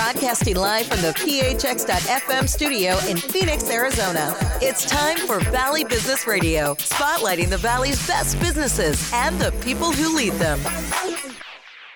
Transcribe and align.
Broadcasting 0.00 0.56
live 0.56 0.86
from 0.86 1.02
the 1.02 1.08
PHX.FM 1.08 2.48
studio 2.48 2.96
in 3.06 3.18
Phoenix, 3.18 3.68
Arizona. 3.68 4.34
It's 4.62 4.86
time 4.86 5.18
for 5.18 5.40
Valley 5.50 5.84
Business 5.84 6.26
Radio, 6.26 6.74
spotlighting 6.76 7.50
the 7.50 7.58
Valley's 7.58 8.04
best 8.06 8.40
businesses 8.40 9.10
and 9.12 9.38
the 9.38 9.52
people 9.62 9.92
who 9.92 10.16
lead 10.16 10.32
them. 10.32 10.58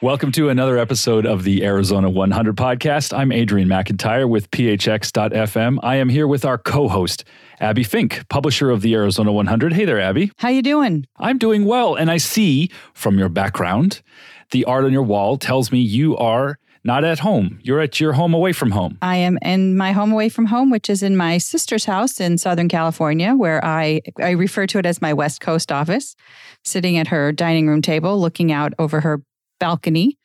Welcome 0.02 0.32
to 0.32 0.50
another 0.50 0.76
episode 0.76 1.24
of 1.24 1.44
the 1.44 1.64
Arizona 1.64 2.10
100 2.10 2.54
podcast. 2.56 3.16
I'm 3.16 3.32
Adrian 3.32 3.70
McIntyre 3.70 4.28
with 4.28 4.50
PHX.FM. 4.50 5.78
I 5.82 5.96
am 5.96 6.10
here 6.10 6.28
with 6.28 6.44
our 6.44 6.58
co-host, 6.58 7.24
Abbie 7.58 7.84
Fink, 7.84 8.28
publisher 8.28 8.68
of 8.68 8.82
the 8.82 8.92
Arizona 8.92 9.32
100. 9.32 9.72
Hey 9.72 9.86
there, 9.86 9.98
Abbie. 9.98 10.30
How 10.36 10.50
you 10.50 10.60
doing? 10.60 11.06
I'm 11.16 11.38
doing 11.38 11.64
well, 11.64 11.94
and 11.94 12.10
I 12.10 12.18
see 12.18 12.70
from 12.92 13.18
your 13.18 13.30
background, 13.30 14.02
the 14.50 14.66
art 14.66 14.84
on 14.84 14.92
your 14.92 15.02
wall 15.02 15.38
tells 15.38 15.72
me 15.72 15.80
you 15.80 16.18
are 16.18 16.58
not 16.84 17.02
at 17.02 17.18
home. 17.18 17.58
You're 17.62 17.80
at 17.80 17.98
your 17.98 18.12
home 18.12 18.34
away 18.34 18.52
from 18.52 18.70
home. 18.70 18.98
I 19.00 19.16
am 19.16 19.38
in 19.42 19.76
my 19.76 19.92
home 19.92 20.12
away 20.12 20.28
from 20.28 20.46
home, 20.46 20.70
which 20.70 20.90
is 20.90 21.02
in 21.02 21.16
my 21.16 21.38
sister's 21.38 21.86
house 21.86 22.20
in 22.20 22.36
Southern 22.36 22.68
California, 22.68 23.34
where 23.34 23.64
I 23.64 24.02
I 24.20 24.30
refer 24.30 24.66
to 24.68 24.78
it 24.78 24.86
as 24.86 25.00
my 25.00 25.12
West 25.12 25.40
Coast 25.40 25.72
office, 25.72 26.14
sitting 26.62 26.98
at 26.98 27.08
her 27.08 27.32
dining 27.32 27.66
room 27.66 27.82
table, 27.82 28.20
looking 28.20 28.52
out 28.52 28.74
over 28.78 29.00
her 29.00 29.22
balcony. 29.58 30.18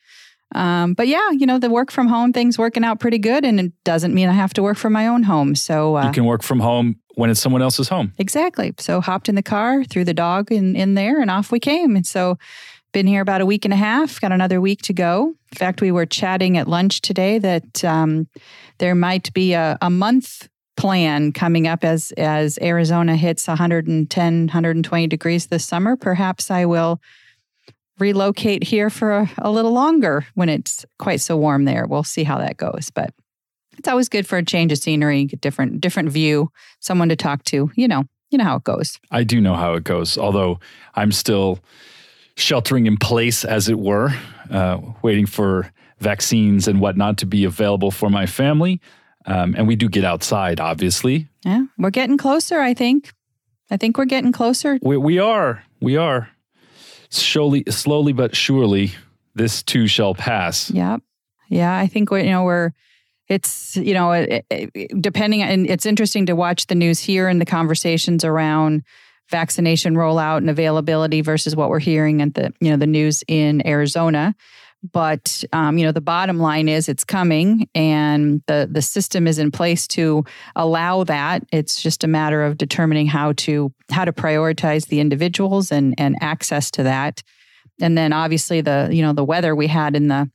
Um, 0.56 0.96
but 0.96 1.08
yeah, 1.08 1.30
you 1.32 1.46
know, 1.46 1.60
the 1.60 1.70
work 1.70 1.92
from 1.92 2.08
home 2.08 2.34
thing's 2.34 2.58
working 2.58 2.84
out 2.84 3.00
pretty 3.00 3.20
good, 3.20 3.46
and 3.46 3.60
it 3.60 3.72
doesn't 3.84 4.14
mean 4.14 4.28
I 4.28 4.34
have 4.34 4.54
to 4.56 4.64
work 4.64 4.78
from 4.78 4.94
my 4.94 5.08
own 5.08 5.24
home. 5.24 5.56
So 5.56 5.96
uh, 5.96 6.08
you 6.08 6.12
can 6.12 6.26
work 6.26 6.44
from 6.44 6.60
home 6.60 7.00
when 7.16 7.30
it's 7.30 7.40
someone 7.40 7.62
else's 7.62 7.88
home. 7.88 8.14
Exactly. 8.18 8.74
So 8.80 9.00
hopped 9.00 9.30
in 9.30 9.36
the 9.36 9.44
car, 9.44 9.84
threw 9.84 10.04
the 10.04 10.14
dog 10.14 10.52
in 10.52 10.76
in 10.76 10.96
there, 10.96 11.22
and 11.22 11.30
off 11.32 11.52
we 11.52 11.60
came. 11.60 11.96
And 11.96 12.06
so 12.06 12.38
been 12.92 13.08
here 13.08 13.22
about 13.22 13.42
a 13.42 13.46
week 13.46 13.66
and 13.66 13.74
a 13.74 13.78
half, 13.78 14.20
got 14.20 14.32
another 14.32 14.60
week 14.60 14.82
to 14.84 14.94
go. 14.94 15.36
In 15.52 15.58
fact, 15.58 15.82
we 15.82 15.92
were 15.92 16.06
chatting 16.06 16.58
at 16.58 16.68
lunch 16.68 17.02
today 17.02 17.40
that 17.40 17.84
um, 17.84 18.28
there 18.80 18.96
might 18.96 19.32
be 19.34 19.54
a, 19.54 19.78
a 19.82 19.90
month 19.90 20.48
plan 20.78 21.34
coming 21.34 21.68
up 21.68 21.84
as 21.84 22.12
as 22.14 22.58
Arizona 22.62 23.16
hits 23.16 23.48
110, 23.48 24.40
120 24.42 25.08
degrees 25.08 25.48
this 25.48 25.66
summer. 25.66 25.98
Perhaps 25.98 26.50
I 26.50 26.66
will 26.66 27.02
relocate 28.00 28.64
here 28.64 28.90
for 28.90 29.12
a, 29.12 29.32
a, 29.40 29.52
little 29.52 29.74
longer 29.74 30.26
when 30.36 30.48
it's 30.48 30.86
quite 30.98 31.20
so 31.20 31.36
warm 31.36 31.66
there. 31.66 31.86
We'll 31.86 32.06
see 32.06 32.24
how 32.24 32.38
that 32.38 32.56
goes, 32.56 32.92
but 32.96 33.14
it's 33.78 33.90
always 33.90 34.08
good 34.08 34.26
for 34.26 34.38
a 34.38 34.46
change 34.46 34.72
of 34.72 34.78
scenery, 34.78 35.26
different 35.26 35.82
different 35.82 36.10
view, 36.10 36.50
someone 36.80 37.10
to 37.10 37.18
talk 37.18 37.44
to. 37.46 37.70
You 37.76 37.88
know, 37.90 38.06
you 38.32 38.38
know 38.38 38.46
how 38.46 38.56
it 38.56 38.64
goes. 38.64 38.98
I 39.12 39.24
do 39.26 39.42
know 39.42 39.56
how 39.56 39.74
it 39.74 39.84
goes, 39.84 40.18
although 40.18 40.62
I'm 40.96 41.12
still 41.12 41.60
sheltering 42.40 42.88
in 42.88 42.98
place, 42.98 43.46
as 43.46 43.70
it 43.70 43.80
were, 43.80 44.10
uh, 44.50 44.80
waiting 45.02 45.26
for 45.26 45.72
vaccines 46.00 46.68
and 46.68 46.80
whatnot 46.80 47.18
to 47.18 47.26
be 47.26 47.44
available 47.44 47.92
for 47.92 48.10
my 48.10 48.26
family. 48.26 48.80
Um, 49.26 49.54
and 49.58 49.68
we 49.68 49.76
do 49.76 49.90
get 49.90 50.06
outside, 50.06 50.60
obviously. 50.60 51.28
Yeah, 51.46 51.66
we're 51.78 51.90
getting 51.90 52.18
closer. 52.18 52.60
I 52.60 52.74
think. 52.74 53.14
I 53.72 53.78
think 53.78 53.98
we're 53.98 54.06
getting 54.06 54.32
closer. 54.32 54.80
We, 54.82 54.98
we 54.98 55.20
are. 55.20 55.64
We 55.80 55.96
are 55.96 56.30
slowly, 57.10 57.64
slowly 57.70 58.14
but 58.14 58.36
surely, 58.36 58.94
this 59.36 59.62
too 59.62 59.88
shall 59.88 60.16
pass. 60.16 60.72
Yeah, 60.72 60.98
yeah. 61.50 61.78
I 61.78 61.88
think 61.88 62.12
we, 62.12 62.24
you 62.24 62.32
know 62.32 62.44
we're. 62.44 62.72
It's 63.28 63.78
you 63.78 63.94
know 63.94 64.12
it, 64.12 64.46
it, 64.50 65.02
depending, 65.02 65.44
and 65.44 65.70
it's 65.70 65.86
interesting 65.86 66.26
to 66.28 66.34
watch 66.34 66.66
the 66.66 66.76
news 66.76 67.00
here 67.00 67.28
and 67.28 67.40
the 67.40 67.46
conversations 67.46 68.26
around 68.26 68.84
vaccination 69.30 69.96
rollout 69.96 70.38
and 70.38 70.50
availability 70.50 71.22
versus 71.22 71.56
what 71.56 71.70
we're 71.70 71.80
hearing 71.80 72.22
at 72.22 72.34
the 72.34 72.54
you 72.60 72.72
know 72.72 72.78
the 72.78 72.88
news 72.88 73.24
in 73.28 73.66
Arizona. 73.68 74.36
But 74.94 75.44
um, 75.52 75.78
you 75.78 75.86
know 75.86 75.92
the 75.92 76.02
bottom 76.02 76.40
line 76.40 76.70
is 76.70 76.88
it's 76.88 77.04
coming, 77.04 77.68
and 77.76 78.42
the 78.48 78.68
the 78.72 78.82
system 78.82 79.28
is 79.28 79.38
in 79.38 79.52
place 79.52 79.88
to 79.90 80.24
allow 80.56 81.04
that. 81.06 81.44
It's 81.52 81.82
just 81.82 82.04
a 82.04 82.08
matter 82.08 82.44
of 82.44 82.58
determining 82.58 83.08
how 83.08 83.34
to 83.34 83.74
how 83.92 84.06
to 84.06 84.14
prioritize 84.14 84.88
the 84.88 85.00
individuals 85.00 85.72
and 85.72 85.96
and 85.98 86.16
access 86.22 86.72
to 86.72 86.84
that. 86.84 87.24
And 87.82 87.98
then 87.98 88.14
obviously 88.14 88.62
the 88.62 88.90
you 88.92 89.02
know 89.02 89.14
the 89.14 89.26
weather 89.26 89.56
we 89.56 89.68
had 89.68 89.96
in 89.96 90.08
the 90.08 90.30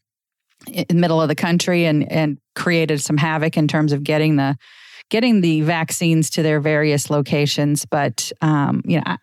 in 0.66 0.86
the 0.88 0.94
middle 0.94 1.20
of 1.20 1.28
the 1.28 1.34
country 1.34 1.86
and 1.86 2.10
and 2.10 2.38
created 2.54 3.00
some 3.00 3.16
havoc 3.16 3.56
in 3.56 3.66
terms 3.66 3.92
of 3.92 4.04
getting 4.04 4.36
the 4.36 4.56
getting 5.10 5.40
the 5.40 5.60
vaccines 5.62 6.30
to 6.30 6.42
their 6.42 6.60
various 6.60 7.10
locations. 7.10 7.84
But 7.84 8.32
um, 8.40 8.82
you 8.84 8.96
know, 8.96 9.04
I, 9.06 9.16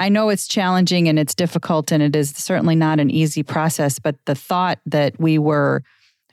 I 0.00 0.08
know 0.08 0.28
it's 0.28 0.48
challenging 0.48 1.08
and 1.08 1.18
it's 1.18 1.34
difficult, 1.34 1.92
and 1.92 2.02
it 2.02 2.14
is 2.16 2.30
certainly 2.30 2.74
not 2.74 3.00
an 3.00 3.10
easy 3.10 3.42
process. 3.42 3.98
But 3.98 4.16
the 4.26 4.34
thought 4.34 4.78
that 4.86 5.18
we 5.18 5.38
were 5.38 5.82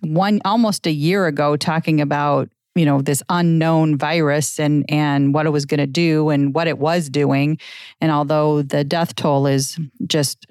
one 0.02 0.42
almost 0.46 0.88
a 0.88 0.92
year 0.92 1.28
ago 1.28 1.56
talking 1.56 2.02
about 2.02 2.50
you 2.76 2.86
know 2.86 3.02
this 3.02 3.22
unknown 3.30 3.98
virus 3.98 4.60
and 4.60 4.86
and 4.90 5.34
what 5.34 5.46
it 5.46 5.50
was 5.50 5.66
going 5.66 5.80
to 5.80 5.88
do 5.88 6.30
and 6.30 6.56
what 6.56 6.68
it 6.68 6.78
was 6.78 7.10
doing 7.10 7.58
and 8.00 8.12
although 8.12 8.62
the 8.62 8.84
death 8.84 9.14
toll 9.16 9.46
is 9.46 9.78
just 10.08 10.46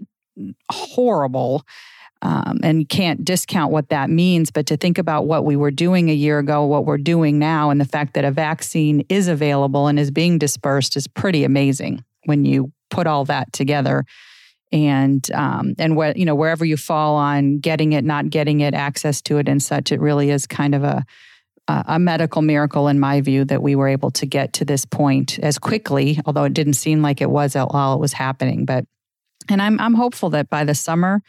horrible 0.71 1.65
um, 2.23 2.59
and 2.63 2.89
can't 2.89 3.25
discount 3.25 3.73
what 3.73 3.89
that 3.89 4.11
means. 4.11 4.51
But 4.51 4.67
to 4.67 4.77
think 4.77 4.99
about 4.99 5.27
what 5.27 5.45
we 5.45 5.57
were 5.57 5.71
doing 5.71 6.11
a 6.11 6.15
year 6.15 6.39
ago, 6.39 6.65
what 6.67 6.85
we're 6.85 6.99
doing 6.99 7.39
now, 7.39 7.71
and 7.71 7.81
the 7.81 7.87
fact 7.87 8.15
that 8.15 8.25
a 8.25 8.31
vaccine 8.31 9.05
is 9.09 9.29
available 9.29 9.87
and 9.87 9.99
is 9.99 10.11
being 10.11 10.39
dispersed 10.39 10.97
is 10.97 11.07
pretty 11.09 11.45
amazing 11.45 12.05
when 12.25 12.45
you 12.45 12.73
put 12.91 13.07
all 13.07 13.25
that 13.27 13.53
together. 13.53 14.05
And 14.73 15.29
um, 15.33 15.75
and 15.79 15.97
where 15.97 16.17
you 16.17 16.25
know 16.25 16.37
wherever 16.37 16.65
you 16.65 16.77
fall 16.77 17.17
on 17.17 17.59
getting 17.59 17.93
it, 17.93 18.05
not 18.05 18.31
getting 18.31 18.61
it, 18.61 18.73
access 18.73 19.21
to 19.23 19.39
it, 19.39 19.49
and 19.49 19.61
such, 19.61 19.91
it 19.91 20.01
really 20.01 20.31
is 20.31 20.47
kind 20.47 20.77
of 20.77 20.85
a 20.85 21.05
a 21.87 21.99
medical 21.99 22.43
miracle 22.43 22.89
in 22.89 22.99
my 22.99 23.21
view 23.21 23.45
that 23.45 23.63
we 23.63 23.77
were 23.77 23.89
able 23.89 24.11
to 24.11 24.27
get 24.27 24.53
to 24.55 24.65
this 24.65 24.85
point 24.85 25.39
as 25.41 25.59
quickly, 25.59 26.19
although 26.27 26.45
it 26.45 26.55
didn't 26.55 26.75
seem 26.75 27.03
like 27.03 27.21
it 27.21 27.31
was 27.31 27.55
while 27.55 27.95
it 27.95 28.01
was 28.01 28.13
happening. 28.13 28.65
But 28.65 28.87
and 29.49 29.61
I'm 29.63 29.79
I'm 29.81 29.95
hopeful 29.95 30.31
that 30.31 30.51
by 30.51 30.65
the 30.65 30.75
summer 30.75 31.23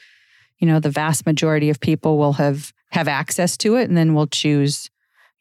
you 0.62 0.68
know, 0.68 0.80
the 0.80 0.92
vast 0.92 1.26
majority 1.26 1.70
of 1.70 1.82
people 1.82 2.18
will 2.18 2.34
have 2.34 2.72
have 2.92 3.08
access 3.08 3.58
to 3.58 3.76
it 3.76 3.90
and 3.90 3.98
then 3.98 4.14
will 4.14 4.28
choose, 4.28 4.90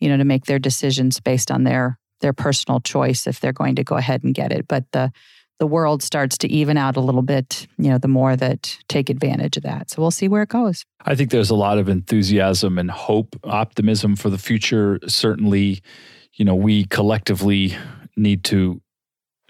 you 0.00 0.08
know, 0.08 0.16
to 0.16 0.24
make 0.24 0.46
their 0.46 0.58
decisions 0.58 1.20
based 1.20 1.50
on 1.50 1.62
their 1.62 1.98
their 2.20 2.32
personal 2.32 2.80
choice 2.80 3.26
if 3.26 3.38
they're 3.38 3.52
going 3.52 3.76
to 3.76 3.84
go 3.84 3.96
ahead 3.96 4.24
and 4.24 4.34
get 4.34 4.50
it. 4.50 4.66
But 4.66 4.90
the 4.92 5.12
the 5.58 5.66
world 5.66 6.02
starts 6.02 6.38
to 6.38 6.48
even 6.48 6.78
out 6.78 6.96
a 6.96 7.00
little 7.00 7.20
bit, 7.20 7.66
you 7.76 7.90
know, 7.90 7.98
the 7.98 8.08
more 8.08 8.34
that 8.34 8.78
take 8.88 9.10
advantage 9.10 9.58
of 9.58 9.62
that. 9.64 9.90
So 9.90 10.00
we'll 10.00 10.10
see 10.10 10.26
where 10.26 10.42
it 10.42 10.48
goes. 10.48 10.86
I 11.04 11.14
think 11.14 11.30
there's 11.30 11.50
a 11.50 11.54
lot 11.54 11.76
of 11.76 11.86
enthusiasm 11.86 12.78
and 12.78 12.90
hope, 12.90 13.38
optimism 13.44 14.16
for 14.16 14.30
the 14.30 14.38
future. 14.38 14.98
Certainly, 15.06 15.82
you 16.32 16.46
know, 16.46 16.54
we 16.54 16.86
collectively 16.86 17.76
need 18.16 18.42
to 18.44 18.80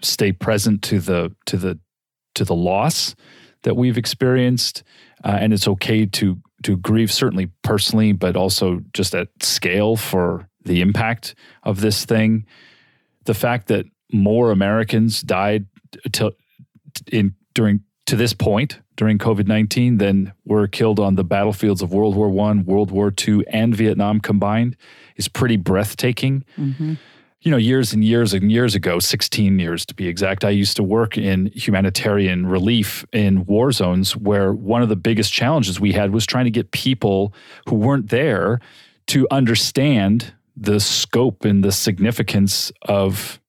stay 0.01 0.33
present 0.33 0.81
to 0.81 0.99
the 0.99 1.33
to 1.45 1.55
the 1.55 1.79
to 2.35 2.43
the 2.43 2.55
loss 2.55 3.15
that 3.63 3.75
we've 3.75 3.97
experienced 3.97 4.83
uh, 5.23 5.37
and 5.39 5.53
it's 5.53 5.67
okay 5.67 6.05
to 6.05 6.39
to 6.63 6.77
grieve 6.77 7.11
certainly 7.11 7.47
personally, 7.63 8.13
but 8.13 8.35
also 8.35 8.81
just 8.93 9.15
at 9.15 9.29
scale 9.41 9.95
for 9.95 10.47
the 10.63 10.81
impact 10.81 11.33
of 11.63 11.81
this 11.81 12.05
thing. 12.05 12.45
The 13.25 13.33
fact 13.33 13.67
that 13.67 13.85
more 14.13 14.51
Americans 14.51 15.21
died 15.21 15.65
to, 16.13 16.33
in 17.11 17.33
during 17.53 17.81
to 18.05 18.15
this 18.15 18.33
point 18.33 18.79
during 18.95 19.17
COVID 19.17 19.47
nineteen 19.47 19.97
than 19.97 20.33
were 20.45 20.67
killed 20.67 20.99
on 20.99 21.15
the 21.15 21.23
battlefields 21.23 21.81
of 21.81 21.93
World 21.93 22.15
War 22.15 22.29
One, 22.29 22.65
World 22.65 22.91
War 22.91 23.11
Two, 23.11 23.43
and 23.47 23.75
Vietnam 23.75 24.19
combined 24.19 24.75
is 25.15 25.27
pretty 25.27 25.57
breathtaking. 25.57 26.43
Mm-hmm 26.57 26.93
you 27.41 27.49
know, 27.49 27.57
years 27.57 27.91
and 27.91 28.03
years 28.03 28.33
and 28.33 28.51
years 28.51 28.75
ago, 28.75 28.99
16 28.99 29.57
years 29.57 29.85
to 29.87 29.95
be 29.95 30.07
exact, 30.07 30.45
I 30.45 30.51
used 30.51 30.75
to 30.75 30.83
work 30.83 31.17
in 31.17 31.47
humanitarian 31.47 32.45
relief 32.45 33.03
in 33.11 33.45
war 33.45 33.71
zones 33.71 34.15
where 34.15 34.53
one 34.53 34.83
of 34.83 34.89
the 34.89 34.95
biggest 34.95 35.33
challenges 35.33 35.79
we 35.79 35.91
had 35.91 36.11
was 36.11 36.25
trying 36.25 36.45
to 36.45 36.51
get 36.51 36.71
people 36.71 37.33
who 37.67 37.75
weren't 37.75 38.09
there 38.09 38.59
to 39.07 39.27
understand 39.31 40.33
the 40.55 40.79
scope 40.79 41.43
and 41.43 41.63
the 41.63 41.71
significance 41.71 42.71
of 42.83 43.39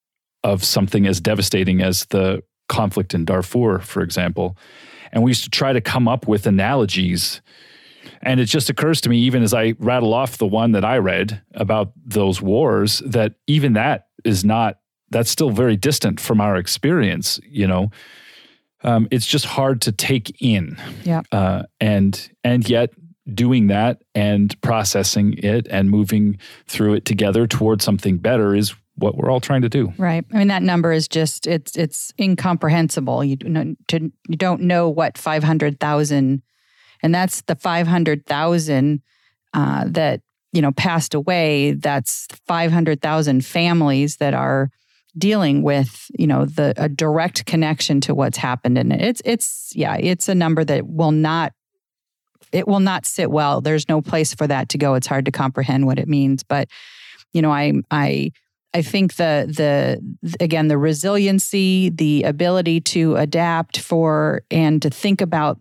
of 0.45 0.65
something 0.65 1.07
as 1.07 1.21
devastating 1.21 1.83
as 1.83 2.07
the 2.07 2.43
conflict 2.69 3.15
in 3.15 3.25
Darfur, 3.25 3.79
for 3.79 4.03
example. 4.03 4.57
And 5.13 5.23
we 5.23 5.31
used 5.31 5.45
to 5.45 5.51
try 5.51 5.73
to 5.73 5.81
come 5.81 6.09
up 6.09 6.27
with 6.27 6.47
analogies 6.47 7.41
and 8.23 8.41
it 8.41 8.47
just 8.47 8.71
occurs 8.71 9.01
to 9.03 9.09
me, 9.09 9.19
even 9.19 9.43
as 9.43 9.55
I 9.55 9.75
rattle 9.79 10.15
off 10.15 10.39
the 10.39 10.47
one 10.47 10.73
that 10.73 10.85
I 10.85 10.99
read 10.99 11.41
about 11.55 11.93
those 12.05 12.41
wars, 12.41 13.01
that 13.07 13.35
even 13.47 13.75
that 13.75 14.09
is 14.25 14.45
not, 14.45 14.79
that's 15.11 15.31
still 15.31 15.51
very 15.51 15.77
distant 15.77 16.21
from 16.21 16.41
our 16.41 16.57
experience, 16.57 17.41
you 17.45 17.67
know. 17.67 17.91
Um, 18.85 19.07
it's 19.11 19.27
just 19.27 19.45
hard 19.45 19.81
to 19.83 19.93
take 19.93 20.43
in. 20.43 20.77
Yeah. 21.05 21.23
Uh, 21.31 21.65
and 21.81 22.31
and 22.43 22.69
yet 22.69 22.91
doing 23.33 23.69
that 23.69 24.03
and 24.15 24.61
processing 24.63 25.35
it 25.39 25.69
and 25.69 25.91
moving 25.91 26.39
through 26.67 26.95
it 26.95 27.05
together 27.05 27.47
towards 27.47 27.85
something 27.85 28.19
better 28.19 28.55
is 28.55 28.75
what 28.97 29.17
we're 29.17 29.31
all 29.31 29.41
trying 29.41 29.63
to 29.63 29.69
do. 29.69 29.93
Right. 29.99 30.25
I 30.33 30.39
mean 30.39 30.49
that 30.49 30.63
number 30.63 30.93
is 30.93 31.09
just 31.09 31.47
it's 31.47 31.77
it's 31.77 32.13
incomprehensible. 32.21 33.25
You 33.25 33.37
don't 33.37 33.79
you 33.91 34.37
don't 34.37 34.63
know 34.63 34.89
what 34.89 35.17
500,000 35.17 36.43
and 37.03 37.15
that's 37.15 37.43
the 37.43 37.57
500,000 37.57 39.03
uh, 39.55 39.85
that 39.89 40.21
you 40.53 40.61
know, 40.61 40.73
passed 40.73 41.15
away, 41.15 41.73
that's 41.73 42.27
500,000 42.47 43.45
families 43.45 44.19
that 44.19 44.35
are 44.35 44.71
dealing 45.17 45.63
with, 45.63 46.07
you 46.19 46.27
know, 46.27 46.45
the 46.45 46.75
a 46.77 46.89
direct 46.89 47.45
connection 47.47 48.01
to 48.03 48.15
what's 48.15 48.39
happened 48.39 48.79
and 48.79 48.93
it's 48.93 49.21
it's 49.25 49.73
yeah, 49.75 49.97
it's 49.99 50.29
a 50.29 50.35
number 50.35 50.65
that 50.65 50.87
will 50.87 51.11
not 51.11 51.53
it 52.51 52.69
will 52.69 52.81
not 52.81 53.07
sit 53.07 53.31
well. 53.31 53.61
There's 53.61 53.89
no 53.89 54.03
place 54.03 54.35
for 54.35 54.47
that 54.47 54.69
to 54.71 54.79
go. 54.79 54.95
It's 54.95 55.07
hard 55.07 55.25
to 55.25 55.31
comprehend 55.31 55.87
what 55.87 55.99
it 55.99 56.09
means, 56.09 56.43
but 56.43 56.69
you 57.33 57.43
know, 57.43 57.51
I 57.51 57.73
I 57.91 58.33
I 58.75 58.83
think 58.83 59.17
the 59.17 59.47
the 59.49 60.35
again 60.41 60.69
the 60.69 60.79
resiliency, 60.79 61.91
the 61.91 62.23
ability 62.23 62.81
to 62.81 63.17
adapt 63.17 63.79
for 63.79 64.43
and 64.51 64.81
to 64.81 64.89
think 64.89 65.21
about 65.21 65.59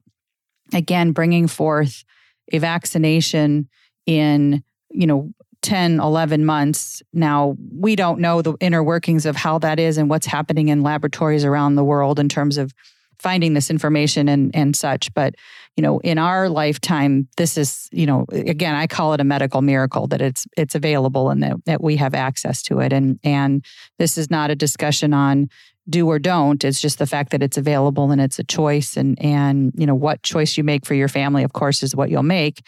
again 0.73 1.11
bringing 1.11 1.47
forth 1.47 2.03
a 2.51 2.57
vaccination 2.57 3.69
in 4.05 4.63
you 4.89 5.07
know 5.07 5.31
10 5.61 5.99
11 5.99 6.43
months. 6.45 7.03
Now 7.13 7.55
we 7.71 7.95
don't 7.95 8.19
know 8.19 8.41
the 8.41 8.55
inner 8.59 8.83
workings 8.83 9.25
of 9.25 9.35
how 9.35 9.59
that 9.59 9.79
is 9.79 9.97
and 9.97 10.09
what's 10.09 10.25
happening 10.25 10.69
in 10.69 10.81
laboratories 10.81 11.45
around 11.45 11.75
the 11.75 11.83
world 11.83 12.19
in 12.19 12.29
terms 12.29 12.57
of 12.57 12.73
finding 13.19 13.53
this 13.53 13.69
information 13.69 14.27
and 14.27 14.49
and 14.55 14.75
such 14.75 15.13
but 15.13 15.35
you 15.77 15.83
know 15.83 15.99
in 15.99 16.17
our 16.17 16.49
lifetime 16.49 17.27
this 17.37 17.55
is 17.55 17.87
you 17.91 18.07
know 18.07 18.25
again 18.31 18.73
i 18.73 18.87
call 18.87 19.13
it 19.13 19.21
a 19.21 19.23
medical 19.23 19.61
miracle 19.61 20.07
that 20.07 20.23
it's 20.23 20.47
it's 20.57 20.73
available 20.73 21.29
and 21.29 21.43
that, 21.43 21.55
that 21.65 21.83
we 21.83 21.95
have 21.97 22.15
access 22.15 22.61
to 22.63 22.79
it. 22.79 22.91
And 22.93 23.19
and 23.23 23.63
this 23.99 24.17
is 24.17 24.29
not 24.29 24.49
a 24.49 24.55
discussion 24.55 25.13
on 25.13 25.49
do 25.89 26.07
or 26.07 26.19
don't 26.19 26.63
it's 26.63 26.81
just 26.81 26.99
the 26.99 27.07
fact 27.07 27.31
that 27.31 27.41
it's 27.41 27.57
available 27.57 28.11
and 28.11 28.21
it's 28.21 28.39
a 28.39 28.43
choice 28.43 28.95
and 28.95 29.21
and 29.23 29.71
you 29.75 29.85
know 29.85 29.95
what 29.95 30.21
choice 30.23 30.57
you 30.57 30.63
make 30.63 30.85
for 30.85 30.93
your 30.93 31.07
family 31.07 31.43
of 31.43 31.53
course 31.53 31.83
is 31.83 31.95
what 31.95 32.09
you'll 32.09 32.23
make. 32.23 32.61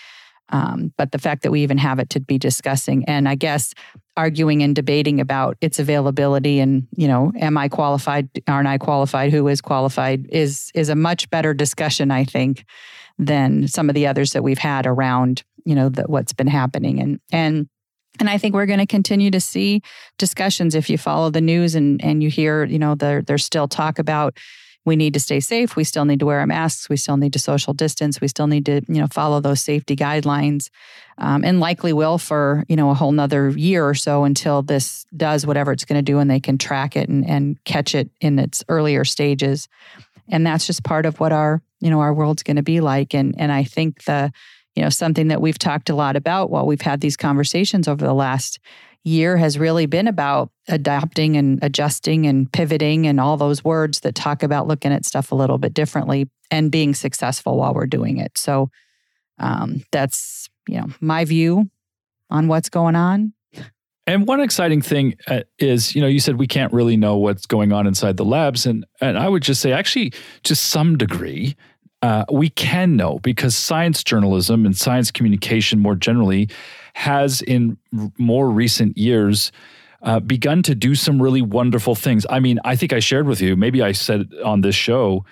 Um, 0.50 0.94
but 0.98 1.14
the 1.14 1.20
fact 1.20 1.44
that 1.44 1.52
we 1.52 1.64
even 1.64 1.78
have 1.78 2.00
it 2.00 2.10
to 2.12 2.20
be 2.20 2.38
discussing 2.38 3.06
and 3.06 3.30
i 3.30 3.34
guess 3.34 3.74
arguing 4.18 4.62
and 4.62 4.76
debating 4.76 5.22
about 5.22 5.58
its 5.62 5.80
availability 5.80 6.60
and 6.60 6.86
you 6.98 7.08
know 7.08 7.32
am 7.40 7.58
i 7.58 7.70
qualified 7.70 8.30
aren't 8.46 8.68
i 8.68 8.78
qualified 8.78 9.32
who 9.32 9.48
is 9.48 9.62
qualified 9.62 10.28
is 10.30 10.70
is 10.76 10.90
a 10.90 10.96
much 10.96 11.30
better 11.30 11.54
discussion 11.54 12.12
i 12.12 12.26
think 12.26 12.66
than 13.18 13.70
some 13.70 13.90
of 13.90 13.96
the 13.96 14.06
others 14.06 14.34
that 14.34 14.44
we've 14.44 14.60
had 14.60 14.86
around 14.86 15.44
you 15.66 15.76
know 15.76 15.90
the, 15.90 16.04
what's 16.04 16.34
been 16.34 16.48
happening. 16.48 17.00
And 17.00 17.20
and 17.32 17.68
and 18.20 18.30
I 18.30 18.38
think 18.38 18.54
we're 18.54 18.66
going 18.66 18.80
to 18.80 18.86
continue 18.86 19.32
to 19.32 19.40
see 19.40 19.82
discussions 20.18 20.76
if 20.76 20.90
you 20.90 20.98
follow 20.98 21.30
the 21.30 21.42
news 21.42 21.76
and 21.76 22.04
and 22.04 22.22
you 22.22 22.30
hear 22.30 22.64
you 22.64 22.80
know 22.80 22.96
there 22.96 23.22
there's 23.22 23.46
still 23.46 23.68
talk 23.68 24.00
about 24.00 24.38
we 24.86 24.96
need 24.96 25.14
to 25.14 25.20
stay 25.20 25.40
safe. 25.40 25.76
We 25.76 25.84
still 25.84 26.06
need 26.06 26.20
to 26.20 26.26
wear 26.26 26.40
our 26.40 26.48
masks. 26.48 26.90
We 26.90 26.98
still 26.98 27.18
need 27.18 27.34
to 27.34 27.40
social 27.40 27.74
distance. 27.74 28.20
We 28.20 28.28
still 28.28 28.48
need 28.48 28.66
to, 28.66 28.82
you 28.88 29.00
know, 29.00 29.08
follow 29.08 29.40
those 29.40 29.62
safety 29.62 29.96
guidelines, 29.96 30.70
um, 31.18 31.44
and 31.46 31.60
likely 31.60 31.94
will 31.94 32.18
for 32.18 32.66
you 32.68 32.76
know 32.76 32.90
a 32.90 32.94
whole 32.94 33.12
nother 33.12 33.50
year 33.50 33.88
or 33.88 33.94
so 33.94 34.24
until 34.24 34.62
this 34.62 35.06
does 35.16 35.46
whatever 35.46 35.72
it's 35.72 35.86
going 35.86 36.00
to 36.00 36.12
do, 36.12 36.20
and 36.20 36.30
they 36.30 36.40
can 36.40 36.58
track 36.58 36.96
it 36.96 37.08
and, 37.08 37.28
and 37.28 37.64
catch 37.64 37.96
it 37.96 38.10
in 38.20 38.40
its 38.40 38.64
earlier 38.68 39.06
stages. 39.06 39.70
And 40.30 40.46
that's 40.46 40.66
just 40.66 40.84
part 40.84 41.06
of 41.06 41.20
what 41.20 41.32
our 41.32 41.62
you 41.80 41.90
know 41.90 42.02
our 42.02 42.14
world's 42.14 42.44
going 42.44 42.58
to 42.58 42.64
be 42.64 42.82
like. 42.82 43.14
And 43.14 43.36
and 43.38 43.52
I 43.52 43.64
think 43.64 44.04
the 44.04 44.34
you 44.76 44.84
know 44.84 44.90
something 44.90 45.28
that 45.28 45.42
we've 45.42 45.60
talked 45.60 45.90
a 45.90 45.96
lot 45.96 46.16
about 46.16 46.50
while 46.50 46.66
we've 46.66 46.82
had 46.82 47.02
these 47.02 47.18
conversations 47.18 47.88
over 47.88 48.06
the 48.06 48.14
last 48.14 48.60
year 49.04 49.38
has 49.38 49.60
really 49.60 49.86
been 49.86 50.08
about 50.08 50.50
adapting 50.70 51.36
and 51.36 51.60
adjusting 51.62 52.26
and 52.26 52.52
pivoting 52.52 53.06
and 53.06 53.20
all 53.20 53.36
those 53.36 53.64
words 53.64 54.00
that 54.02 54.16
talk 54.16 54.44
about 54.44 54.68
looking 54.68 54.94
at 54.94 55.06
stuff 55.06 55.32
a 55.32 55.36
little 55.36 55.58
bit 55.58 55.74
differently 55.74 56.30
and 56.50 56.72
being 56.72 56.94
successful 56.94 57.58
while 57.58 57.74
we're 57.74 57.86
doing 57.86 58.18
it. 58.18 58.38
So 58.38 58.70
um, 59.40 59.84
that's 59.92 60.50
you 60.68 60.78
know 60.78 60.88
my 61.02 61.26
view 61.26 61.70
on 62.30 62.48
what's 62.48 62.70
going 62.70 62.96
on. 62.96 63.34
And 64.06 64.28
one 64.28 64.42
exciting 64.42 64.82
thing 64.82 65.16
uh, 65.28 65.42
is, 65.60 65.96
you 65.96 66.02
know, 66.02 66.08
you 66.08 66.20
said 66.20 66.38
we 66.38 66.48
can't 66.48 66.74
really 66.74 66.98
know 66.98 67.16
what's 67.18 67.46
going 67.46 67.72
on 67.72 67.88
inside 67.88 68.18
the 68.18 68.26
labs, 68.26 68.66
and 68.66 68.86
and 69.00 69.18
I 69.18 69.30
would 69.30 69.44
just 69.44 69.62
say, 69.62 69.72
actually, 69.72 70.14
to 70.44 70.56
some 70.56 70.98
degree, 70.98 71.56
uh, 72.04 72.26
we 72.30 72.50
can 72.50 72.98
know 72.98 73.18
because 73.20 73.56
science 73.56 74.04
journalism 74.04 74.66
and 74.66 74.78
science 74.78 75.10
communication 75.10 75.80
more 75.80 75.96
generally 75.96 76.50
has 76.96 77.42
in 77.42 77.78
more 78.18 78.50
recent 78.50 78.98
years 78.98 79.54
uh, 80.02 80.20
begun 80.20 80.62
to 80.62 80.76
do 80.76 80.96
some 80.96 81.22
really 81.22 81.42
wonderful 81.42 81.96
things. 81.96 82.26
I 82.30 82.42
mean, 82.42 82.60
I 82.66 82.76
think 82.76 82.92
I 82.92 83.00
shared 83.00 83.26
with 83.26 83.40
you, 83.40 83.56
maybe 83.56 83.82
I 83.82 83.94
said 83.94 84.30
on 84.44 84.60
this 84.60 84.76
show, 84.76 85.24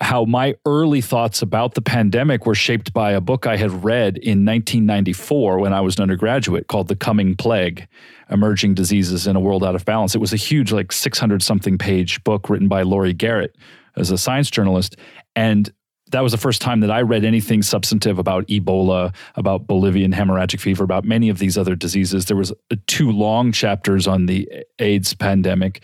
how 0.00 0.24
my 0.24 0.56
early 0.66 1.00
thoughts 1.00 1.42
about 1.42 1.74
the 1.74 1.82
pandemic 1.82 2.44
were 2.44 2.56
shaped 2.56 2.92
by 2.92 3.12
a 3.12 3.20
book 3.20 3.46
I 3.46 3.56
had 3.56 3.84
read 3.84 4.16
in 4.16 4.44
1994 4.44 5.60
when 5.60 5.72
I 5.72 5.80
was 5.80 5.96
an 5.96 6.02
undergraduate 6.02 6.66
called 6.66 6.88
The 6.88 6.96
Coming 6.96 7.36
Plague 7.36 7.86
Emerging 8.30 8.74
Diseases 8.74 9.28
in 9.28 9.36
a 9.36 9.40
World 9.40 9.62
Out 9.62 9.76
of 9.76 9.84
Balance. 9.84 10.16
It 10.16 10.20
was 10.20 10.32
a 10.32 10.36
huge, 10.36 10.72
like 10.72 10.90
600 10.90 11.40
something 11.40 11.78
page 11.78 12.24
book 12.24 12.50
written 12.50 12.66
by 12.66 12.82
Laurie 12.82 13.12
Garrett 13.12 13.54
as 13.94 14.10
a 14.10 14.18
science 14.18 14.50
journalist. 14.50 14.96
And 15.36 15.72
that 16.10 16.22
was 16.22 16.32
the 16.32 16.38
first 16.38 16.60
time 16.60 16.80
that 16.80 16.90
I 16.90 17.02
read 17.02 17.24
anything 17.24 17.62
substantive 17.62 18.18
about 18.18 18.46
Ebola, 18.48 19.14
about 19.36 19.66
Bolivian 19.66 20.12
hemorrhagic 20.12 20.60
fever, 20.60 20.84
about 20.84 21.04
many 21.04 21.28
of 21.28 21.38
these 21.38 21.56
other 21.56 21.74
diseases. 21.74 22.26
There 22.26 22.36
was 22.36 22.52
uh, 22.52 22.76
two 22.86 23.10
long 23.10 23.52
chapters 23.52 24.06
on 24.06 24.26
the 24.26 24.48
AIDS 24.78 25.14
pandemic. 25.14 25.82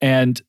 And 0.00 0.40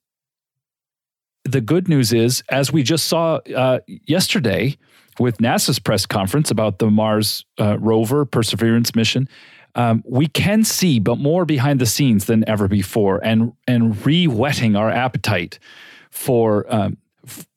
the 1.44 1.60
good 1.60 1.88
news 1.88 2.12
is, 2.12 2.42
as 2.50 2.72
we 2.72 2.82
just 2.82 3.06
saw 3.08 3.36
uh, 3.56 3.80
yesterday 4.06 4.76
with 5.18 5.38
NASA's 5.38 5.78
press 5.78 6.06
conference 6.06 6.50
about 6.50 6.78
the 6.78 6.90
Mars 6.90 7.44
uh, 7.58 7.78
rover 7.78 8.24
Perseverance 8.24 8.94
mission, 8.94 9.28
um, 9.74 10.02
we 10.06 10.26
can 10.26 10.64
see, 10.64 10.98
but 10.98 11.18
more 11.18 11.44
behind 11.44 11.80
the 11.80 11.86
scenes 11.86 12.24
than 12.24 12.48
ever 12.48 12.66
before, 12.68 13.20
and 13.24 13.52
and 13.68 14.04
re-whetting 14.04 14.74
our 14.74 14.90
appetite 14.90 15.58
for 16.10 16.66
um, 16.68 16.96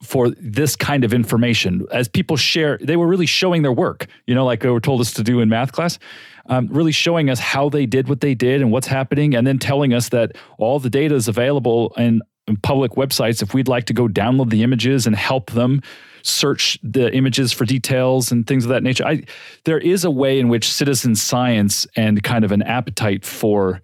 for 0.01 0.29
this 0.31 0.75
kind 0.75 1.03
of 1.03 1.13
information. 1.13 1.85
As 1.91 2.07
people 2.07 2.37
share 2.37 2.77
they 2.81 2.97
were 2.97 3.07
really 3.07 3.25
showing 3.25 3.61
their 3.61 3.71
work 3.71 4.07
you 4.27 4.35
know 4.35 4.45
like 4.45 4.61
they 4.61 4.69
were 4.69 4.79
told 4.79 5.01
us 5.01 5.13
to 5.13 5.23
do 5.23 5.39
in 5.39 5.49
math 5.49 5.71
class 5.71 5.99
um, 6.47 6.67
really 6.67 6.91
showing 6.91 7.29
us 7.29 7.39
how 7.39 7.69
they 7.69 7.85
did 7.85 8.09
what 8.09 8.21
they 8.21 8.35
did 8.35 8.61
and 8.61 8.71
what's 8.71 8.87
happening 8.87 9.35
and 9.35 9.47
then 9.47 9.59
telling 9.59 9.93
us 9.93 10.09
that 10.09 10.33
all 10.57 10.79
the 10.79 10.89
data 10.89 11.15
is 11.15 11.27
available 11.27 11.93
in, 11.97 12.21
in 12.47 12.57
public 12.57 12.93
websites 12.93 13.41
if 13.41 13.53
we'd 13.53 13.67
like 13.67 13.85
to 13.85 13.93
go 13.93 14.07
download 14.07 14.49
the 14.49 14.63
images 14.63 15.07
and 15.07 15.15
help 15.15 15.51
them 15.51 15.81
search 16.21 16.79
the 16.83 17.13
images 17.13 17.51
for 17.51 17.65
details 17.65 18.31
and 18.31 18.47
things 18.47 18.63
of 18.63 18.69
that 18.69 18.81
nature. 18.83 19.05
I, 19.05 19.23
there 19.65 19.79
is 19.79 20.05
a 20.05 20.11
way 20.11 20.39
in 20.39 20.47
which 20.47 20.71
citizen 20.71 21.15
science 21.15 21.85
and 21.95 22.23
kind 22.23 22.45
of 22.45 22.51
an 22.51 22.61
appetite 22.61 23.25
for 23.25 23.81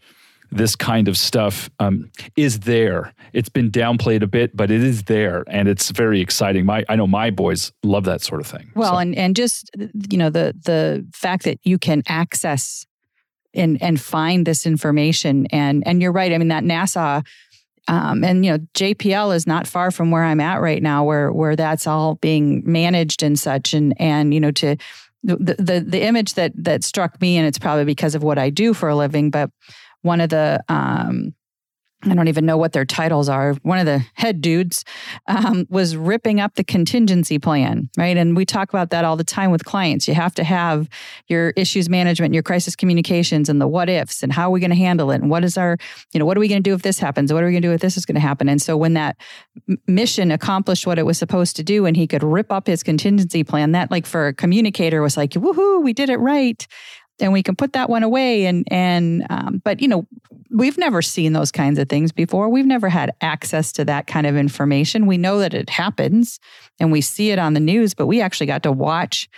this 0.52 0.76
kind 0.76 1.08
of 1.08 1.18
stuff 1.18 1.70
um, 1.80 2.10
is 2.36 2.62
there. 2.62 3.14
It's 3.34 3.50
been 3.50 3.70
downplayed 3.70 4.24
a 4.24 4.28
bit, 4.28 4.56
but 4.56 4.72
it 4.72 4.84
is 4.84 5.04
there, 5.04 5.44
and 5.48 5.68
it's 5.68 5.92
very 5.92 6.22
exciting. 6.22 6.66
My 6.66 6.84
I 6.90 6.96
know 6.96 7.08
my 7.08 7.30
boys 7.30 7.72
love 7.84 8.06
that 8.06 8.22
sort 8.22 8.42
of 8.42 8.48
thing. 8.48 8.72
Well, 8.76 8.94
so. 8.94 8.98
and 8.98 9.16
and 9.16 9.36
just 9.36 9.70
you 10.10 10.18
know 10.18 10.30
the 10.30 10.56
the 10.64 11.06
fact 11.14 11.44
that 11.44 11.60
you 11.64 11.78
can 11.78 12.04
access 12.08 12.86
and 13.54 13.82
and 13.82 14.00
find 14.00 14.46
this 14.46 14.66
information, 14.66 15.46
and 15.48 15.84
and 15.86 16.02
you're 16.02 16.12
right. 16.12 16.32
I 16.32 16.38
mean 16.38 16.50
that 16.50 16.64
NASA. 16.64 17.26
Um, 17.88 18.24
and 18.24 18.46
you 18.46 18.52
know 18.52 18.60
JPL 18.76 19.36
is 19.36 19.48
not 19.48 19.66
far 19.66 19.90
from 19.90 20.12
where 20.12 20.24
I'm 20.24 20.40
at 20.40 20.62
right 20.62 20.82
now, 20.82 21.04
where 21.04 21.32
where 21.32 21.56
that's 21.56 21.88
all 21.88 22.16
being 22.16 22.62
managed 22.64 23.24
and 23.24 23.38
such, 23.40 23.74
and 23.74 24.00
and 24.00 24.32
you 24.32 24.40
know 24.40 24.52
to 24.52 24.76
the 25.24 25.56
the 25.58 25.84
the 25.86 26.02
image 26.04 26.36
that 26.36 26.52
that 26.56 26.84
struck 26.84 27.20
me, 27.20 27.38
and 27.38 27.48
it's 27.48 27.58
probably 27.58 27.86
because 27.86 28.16
of 28.16 28.24
what 28.24 28.38
I 28.38 28.52
do 28.52 28.74
for 28.74 28.90
a 28.90 28.96
living, 28.96 29.32
but 29.32 29.50
one 30.02 30.22
of 30.22 30.30
the 30.30 30.64
um, 30.70 31.34
I 32.04 32.16
don't 32.16 32.30
even 32.30 32.46
know 32.46 32.56
what 32.56 32.72
their 32.72 32.86
titles 32.86 33.28
are. 33.28 33.56
One 33.64 33.78
of 33.78 33.86
the 33.86 34.00
head 34.14 34.40
dudes 34.40 34.86
um, 35.28 35.66
was 35.70 35.98
ripping 35.98 36.40
up 36.40 36.56
the 36.56 36.64
contingency 36.64 37.40
plan, 37.40 37.90
right? 37.98 38.16
And 38.16 38.38
we 38.38 38.46
talk 38.46 38.70
about 38.70 38.92
that 38.92 39.04
all 39.04 39.18
the 39.18 39.26
time 39.26 39.52
with 39.52 39.66
clients. 39.66 40.08
You 40.08 40.14
have 40.14 40.34
to 40.36 40.46
have 40.46 40.88
your 41.28 41.50
issues 41.52 41.90
management, 41.90 42.34
your 42.34 42.44
crisis 42.44 42.74
communications, 42.74 43.50
and 43.50 43.60
the 43.60 43.68
what 43.68 43.90
ifs, 43.90 44.24
and 44.24 44.32
how 44.32 44.48
are 44.48 44.52
we 44.52 44.62
going 44.62 44.70
to 44.70 44.78
handle 44.78 45.12
it, 45.12 45.22
and 45.22 45.30
what 45.30 45.44
is 45.44 45.58
our, 45.58 45.78
you 46.14 46.20
know, 46.20 46.26
what 46.26 46.38
are 46.38 46.40
we 46.40 46.48
going 46.48 46.64
to 46.64 46.70
do 46.70 46.74
if 46.74 46.84
this 46.84 47.00
happens? 47.00 47.34
What 47.34 47.44
are 47.44 47.48
we 47.48 47.52
going 47.52 47.64
to 47.64 47.68
do 47.68 47.74
if 47.74 47.82
this 47.82 47.98
is 47.98 48.06
going 48.06 48.16
to 48.16 48.22
happen? 48.22 48.48
And 48.48 48.62
so 48.62 48.78
when 48.78 48.94
that 48.94 49.18
mission 49.86 50.32
accomplished 50.32 50.88
what 50.88 51.00
it 51.00 51.06
was 51.06 51.18
supposed 51.18 51.58
to 51.58 51.64
do, 51.64 51.86
and 51.86 51.98
he 51.98 52.08
could 52.08 52.24
rip 52.24 52.50
up 52.50 52.68
his 52.68 52.82
contingency 52.82 53.44
plan, 53.44 53.74
that 53.74 53.92
like 53.92 54.06
for 54.06 54.28
a 54.28 54.34
communicator 54.34 55.02
was 55.02 55.18
like, 55.18 55.32
woohoo, 55.32 55.84
we 55.84 55.92
did 55.92 56.10
it 56.10 56.18
right 56.18 56.66
and 57.20 57.34
we 57.34 57.44
can 57.44 57.56
put 57.56 57.74
that 57.74 57.90
one 57.90 58.04
away. 58.04 58.46
And 58.46 58.68
and 58.72 59.26
um, 59.30 59.62
but 59.64 59.82
you 59.82 59.88
know 59.88 60.08
we've 60.52 60.78
never 60.78 61.02
seen 61.02 61.34
those 61.34 61.52
kinds 61.52 61.78
of 61.78 61.88
things 61.90 62.12
before. 62.12 62.50
We've 62.50 62.66
never 62.66 62.90
had 62.90 63.14
access 63.22 63.72
to 63.74 63.86
that 63.86 64.08
kind 64.08 64.26
of 64.26 64.36
information. 64.36 65.06
We 65.06 65.18
know 65.18 65.40
that 65.40 65.54
it 65.54 65.70
happens 65.70 66.40
and 66.80 66.92
we 66.92 67.02
see 67.02 67.32
it 67.32 67.40
on 67.40 67.54
the 67.54 67.60
news 67.60 67.94
but 67.94 68.08
we 68.08 68.22
actually 68.22 68.48
got 68.48 68.64
to 68.64 68.72
watch 68.72 69.30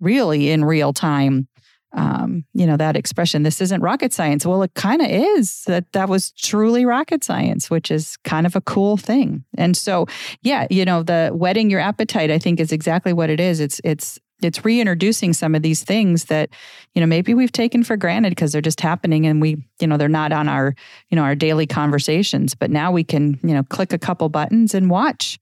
really 0.00 0.50
in 0.50 0.64
real 0.64 0.92
time 0.92 1.48
um, 1.94 2.44
you 2.54 2.66
know 2.66 2.78
that 2.78 2.96
expression 2.96 3.42
this 3.42 3.60
isn't 3.60 3.82
rocket 3.82 4.12
science. 4.14 4.46
Well 4.46 4.62
it 4.62 4.72
kind 4.74 5.02
of 5.02 5.10
is 5.10 5.64
that 5.64 5.92
that 5.92 6.08
was 6.08 6.32
truly 6.32 6.86
rocket 6.86 7.22
science 7.22 7.68
which 7.68 7.90
is 7.90 8.16
kind 8.24 8.46
of 8.46 8.56
a 8.56 8.62
cool 8.62 8.96
thing. 8.96 9.44
And 9.58 9.76
so 9.76 10.06
yeah 10.42 10.66
you 10.70 10.84
know 10.84 11.02
the 11.02 11.30
whetting 11.34 11.68
your 11.68 11.80
appetite 11.80 12.30
i 12.30 12.38
think 12.38 12.60
is 12.60 12.72
exactly 12.72 13.12
what 13.12 13.30
it 13.30 13.40
is. 13.40 13.60
It's 13.60 13.80
it's 13.84 14.18
it's 14.44 14.64
reintroducing 14.64 15.32
some 15.32 15.54
of 15.54 15.62
these 15.62 15.82
things 15.82 16.26
that 16.26 16.50
you 16.94 17.00
know 17.00 17.06
maybe 17.06 17.34
we've 17.34 17.52
taken 17.52 17.82
for 17.84 17.96
granted 17.96 18.30
because 18.30 18.52
they're 18.52 18.60
just 18.60 18.80
happening 18.80 19.26
and 19.26 19.40
we 19.40 19.62
you 19.80 19.86
know 19.86 19.96
they're 19.96 20.08
not 20.08 20.32
on 20.32 20.48
our 20.48 20.74
you 21.10 21.16
know 21.16 21.22
our 21.22 21.34
daily 21.34 21.66
conversations. 21.66 22.54
But 22.54 22.70
now 22.70 22.92
we 22.92 23.04
can 23.04 23.38
you 23.42 23.54
know 23.54 23.62
click 23.64 23.92
a 23.92 23.98
couple 23.98 24.28
buttons 24.28 24.74
and 24.74 24.90
watch 24.90 25.38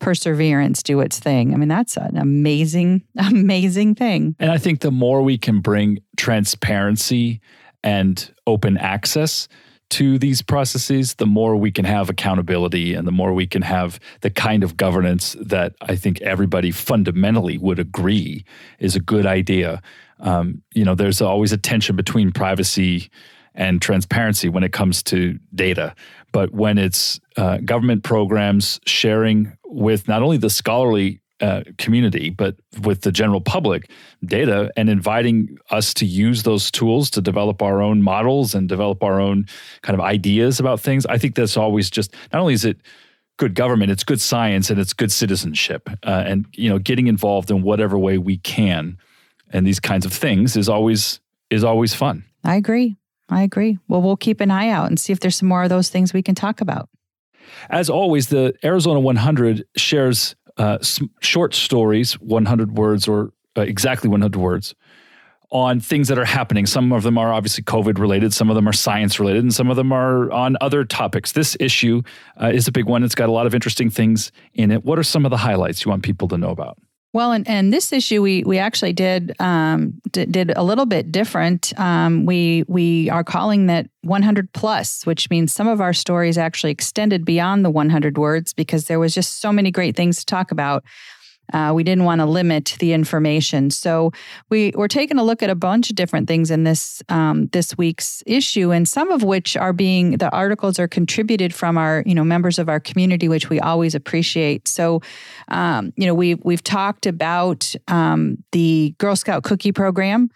perseverance 0.00 0.82
do 0.82 1.00
its 1.00 1.18
thing. 1.18 1.54
I 1.54 1.56
mean 1.56 1.68
that's 1.68 1.96
an 1.96 2.16
amazing 2.16 3.02
amazing 3.18 3.94
thing. 3.94 4.36
And 4.38 4.50
i 4.50 4.58
think 4.58 4.80
the 4.80 4.90
more 4.90 5.22
we 5.22 5.38
can 5.38 5.60
bring 5.60 5.98
transparency 6.16 7.40
and 7.82 8.32
open 8.46 8.78
access 8.78 9.48
to 9.90 10.18
these 10.18 10.42
processes, 10.42 11.14
the 11.14 11.26
more 11.26 11.56
we 11.56 11.70
can 11.70 11.84
have 11.84 12.10
accountability 12.10 12.94
and 12.94 13.06
the 13.06 13.12
more 13.12 13.32
we 13.32 13.46
can 13.46 13.62
have 13.62 14.00
the 14.22 14.30
kind 14.30 14.64
of 14.64 14.76
governance 14.76 15.36
that 15.40 15.74
I 15.80 15.96
think 15.96 16.20
everybody 16.22 16.70
fundamentally 16.70 17.58
would 17.58 17.78
agree 17.78 18.44
is 18.78 18.96
a 18.96 19.00
good 19.00 19.26
idea. 19.26 19.82
Um, 20.20 20.62
you 20.74 20.84
know, 20.84 20.94
there's 20.94 21.20
always 21.20 21.52
a 21.52 21.58
tension 21.58 21.96
between 21.96 22.32
privacy 22.32 23.10
and 23.54 23.80
transparency 23.80 24.48
when 24.48 24.64
it 24.64 24.72
comes 24.72 25.02
to 25.04 25.38
data. 25.54 25.94
But 26.32 26.52
when 26.52 26.78
it's 26.78 27.20
uh, 27.36 27.58
government 27.58 28.02
programs 28.02 28.80
sharing 28.86 29.56
with 29.64 30.08
not 30.08 30.22
only 30.22 30.38
the 30.38 30.50
scholarly 30.50 31.20
uh, 31.40 31.62
community, 31.78 32.30
but 32.30 32.56
with 32.82 33.02
the 33.02 33.12
general 33.12 33.40
public 33.40 33.90
data 34.24 34.70
and 34.76 34.88
inviting 34.88 35.58
us 35.70 35.92
to 35.94 36.06
use 36.06 36.44
those 36.44 36.70
tools 36.70 37.10
to 37.10 37.20
develop 37.20 37.60
our 37.60 37.82
own 37.82 38.02
models 38.02 38.54
and 38.54 38.68
develop 38.68 39.02
our 39.02 39.20
own 39.20 39.46
kind 39.82 39.98
of 39.98 40.04
ideas 40.04 40.60
about 40.60 40.80
things. 40.80 41.04
I 41.06 41.18
think 41.18 41.34
that's 41.34 41.56
always 41.56 41.90
just 41.90 42.14
not 42.32 42.40
only 42.40 42.54
is 42.54 42.64
it 42.64 42.78
good 43.36 43.54
government, 43.54 43.90
it's 43.90 44.04
good 44.04 44.20
science 44.20 44.70
and 44.70 44.78
it's 44.78 44.92
good 44.92 45.10
citizenship. 45.10 45.90
Uh, 46.04 46.22
and 46.26 46.46
you 46.52 46.68
know, 46.68 46.78
getting 46.78 47.08
involved 47.08 47.50
in 47.50 47.62
whatever 47.62 47.98
way 47.98 48.16
we 48.18 48.38
can 48.38 48.96
and 49.50 49.66
these 49.66 49.80
kinds 49.80 50.06
of 50.06 50.12
things 50.12 50.56
is 50.56 50.68
always 50.68 51.20
is 51.50 51.64
always 51.64 51.94
fun. 51.94 52.24
I 52.42 52.56
agree. 52.56 52.96
I 53.28 53.42
agree. 53.42 53.78
Well, 53.88 54.02
we'll 54.02 54.16
keep 54.16 54.40
an 54.40 54.50
eye 54.50 54.68
out 54.68 54.88
and 54.88 55.00
see 55.00 55.12
if 55.12 55.20
there's 55.20 55.36
some 55.36 55.48
more 55.48 55.62
of 55.62 55.68
those 55.68 55.88
things 55.88 56.12
we 56.12 56.22
can 56.22 56.34
talk 56.34 56.60
about. 56.60 56.88
As 57.70 57.88
always, 57.88 58.28
the 58.28 58.54
Arizona 58.64 59.00
100 59.00 59.64
shares 59.76 60.34
uh, 60.56 60.78
short 61.20 61.54
stories, 61.54 62.14
100 62.14 62.76
words 62.76 63.08
or 63.08 63.32
uh, 63.56 63.62
exactly 63.62 64.08
100 64.08 64.36
words, 64.36 64.74
on 65.50 65.78
things 65.78 66.08
that 66.08 66.18
are 66.18 66.24
happening. 66.24 66.66
Some 66.66 66.92
of 66.92 67.04
them 67.04 67.16
are 67.16 67.32
obviously 67.32 67.62
COVID 67.62 67.98
related, 67.98 68.34
some 68.34 68.50
of 68.50 68.56
them 68.56 68.68
are 68.68 68.72
science 68.72 69.20
related, 69.20 69.42
and 69.44 69.54
some 69.54 69.70
of 69.70 69.76
them 69.76 69.92
are 69.92 70.30
on 70.32 70.56
other 70.60 70.84
topics. 70.84 71.32
This 71.32 71.56
issue 71.60 72.02
uh, 72.40 72.50
is 72.52 72.66
a 72.66 72.72
big 72.72 72.86
one. 72.86 73.04
It's 73.04 73.14
got 73.14 73.28
a 73.28 73.32
lot 73.32 73.46
of 73.46 73.54
interesting 73.54 73.88
things 73.88 74.32
in 74.54 74.72
it. 74.72 74.84
What 74.84 74.98
are 74.98 75.04
some 75.04 75.24
of 75.24 75.30
the 75.30 75.36
highlights 75.36 75.84
you 75.84 75.90
want 75.90 76.02
people 76.02 76.28
to 76.28 76.38
know 76.38 76.50
about? 76.50 76.78
Well, 77.14 77.30
and, 77.30 77.48
and 77.48 77.72
this 77.72 77.92
issue 77.92 78.20
we 78.20 78.42
we 78.42 78.58
actually 78.58 78.92
did 78.92 79.40
um, 79.40 79.94
d- 80.10 80.26
did 80.26 80.52
a 80.56 80.64
little 80.64 80.84
bit 80.84 81.12
different. 81.12 81.72
Um, 81.78 82.26
we 82.26 82.64
we 82.66 83.08
are 83.08 83.22
calling 83.22 83.66
that 83.68 83.88
100 84.02 84.52
plus, 84.52 85.06
which 85.06 85.30
means 85.30 85.54
some 85.54 85.68
of 85.68 85.80
our 85.80 85.92
stories 85.92 86.36
actually 86.36 86.72
extended 86.72 87.24
beyond 87.24 87.64
the 87.64 87.70
100 87.70 88.18
words 88.18 88.52
because 88.52 88.86
there 88.86 88.98
was 88.98 89.14
just 89.14 89.40
so 89.40 89.52
many 89.52 89.70
great 89.70 89.94
things 89.94 90.18
to 90.18 90.26
talk 90.26 90.50
about. 90.50 90.82
Uh, 91.52 91.72
we 91.74 91.84
didn't 91.84 92.04
want 92.04 92.20
to 92.20 92.26
limit 92.26 92.76
the 92.78 92.92
information, 92.92 93.70
so 93.70 94.12
we 94.50 94.72
were 94.74 94.88
taking 94.88 95.18
a 95.18 95.24
look 95.24 95.42
at 95.42 95.50
a 95.50 95.54
bunch 95.54 95.90
of 95.90 95.96
different 95.96 96.26
things 96.28 96.50
in 96.50 96.64
this 96.64 97.02
um, 97.08 97.46
this 97.48 97.76
week's 97.76 98.22
issue, 98.26 98.70
and 98.70 98.88
some 98.88 99.10
of 99.10 99.22
which 99.22 99.56
are 99.56 99.72
being 99.72 100.12
the 100.12 100.30
articles 100.30 100.78
are 100.78 100.88
contributed 100.88 101.54
from 101.54 101.76
our 101.76 102.02
you 102.06 102.14
know 102.14 102.24
members 102.24 102.58
of 102.58 102.68
our 102.68 102.80
community, 102.80 103.28
which 103.28 103.50
we 103.50 103.60
always 103.60 103.94
appreciate. 103.94 104.66
So, 104.68 105.02
um, 105.48 105.92
you 105.96 106.06
know, 106.06 106.14
we've 106.14 106.38
we've 106.44 106.64
talked 106.64 107.06
about 107.06 107.74
um, 107.88 108.38
the 108.52 108.94
Girl 108.98 109.16
Scout 109.16 109.44
cookie 109.44 109.72
program. 109.72 110.30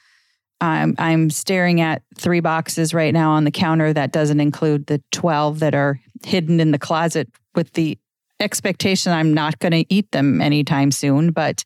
I'm, 0.60 0.94
I'm 0.98 1.30
staring 1.30 1.80
at 1.80 2.02
three 2.16 2.40
boxes 2.40 2.92
right 2.92 3.14
now 3.14 3.30
on 3.32 3.44
the 3.44 3.50
counter. 3.50 3.92
That 3.92 4.12
doesn't 4.12 4.40
include 4.40 4.86
the 4.86 5.00
12 5.12 5.60
that 5.60 5.74
are 5.74 6.00
hidden 6.24 6.60
in 6.60 6.72
the 6.72 6.78
closet 6.78 7.28
with 7.54 7.72
the 7.74 7.98
expectation 8.40 9.12
I'm 9.12 9.34
not 9.34 9.58
going 9.58 9.72
to 9.72 9.84
eat 9.92 10.10
them 10.12 10.40
anytime 10.40 10.90
soon. 10.90 11.30
But 11.30 11.64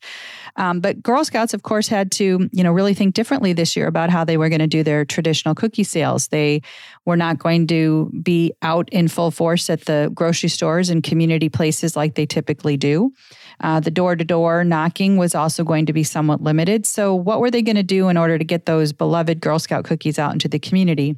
um, 0.55 0.79
but 0.79 1.01
Girl 1.01 1.23
Scouts, 1.25 1.53
of 1.53 1.63
course, 1.63 1.87
had 1.87 2.11
to 2.13 2.49
you 2.51 2.63
know 2.63 2.71
really 2.71 2.93
think 2.93 3.13
differently 3.13 3.53
this 3.53 3.75
year 3.75 3.87
about 3.87 4.09
how 4.09 4.23
they 4.23 4.37
were 4.37 4.49
going 4.49 4.59
to 4.59 4.67
do 4.67 4.83
their 4.83 5.05
traditional 5.05 5.55
cookie 5.55 5.83
sales. 5.83 6.27
They 6.27 6.61
were 7.05 7.17
not 7.17 7.39
going 7.39 7.67
to 7.67 8.11
be 8.21 8.53
out 8.61 8.89
in 8.89 9.07
full 9.07 9.31
force 9.31 9.69
at 9.69 9.85
the 9.85 10.11
grocery 10.13 10.49
stores 10.49 10.89
and 10.89 11.03
community 11.03 11.49
places 11.49 11.95
like 11.95 12.15
they 12.15 12.25
typically 12.25 12.77
do. 12.77 13.11
Uh, 13.59 13.79
the 13.79 13.91
door 13.91 14.15
to 14.15 14.23
door 14.23 14.63
knocking 14.63 15.17
was 15.17 15.35
also 15.35 15.63
going 15.63 15.85
to 15.85 15.93
be 15.93 16.03
somewhat 16.03 16.41
limited. 16.41 16.85
So, 16.85 17.15
what 17.15 17.39
were 17.39 17.51
they 17.51 17.61
going 17.61 17.75
to 17.75 17.83
do 17.83 18.09
in 18.09 18.17
order 18.17 18.37
to 18.37 18.43
get 18.43 18.65
those 18.65 18.93
beloved 18.93 19.41
Girl 19.41 19.59
Scout 19.59 19.85
cookies 19.85 20.19
out 20.19 20.33
into 20.33 20.47
the 20.47 20.59
community? 20.59 21.17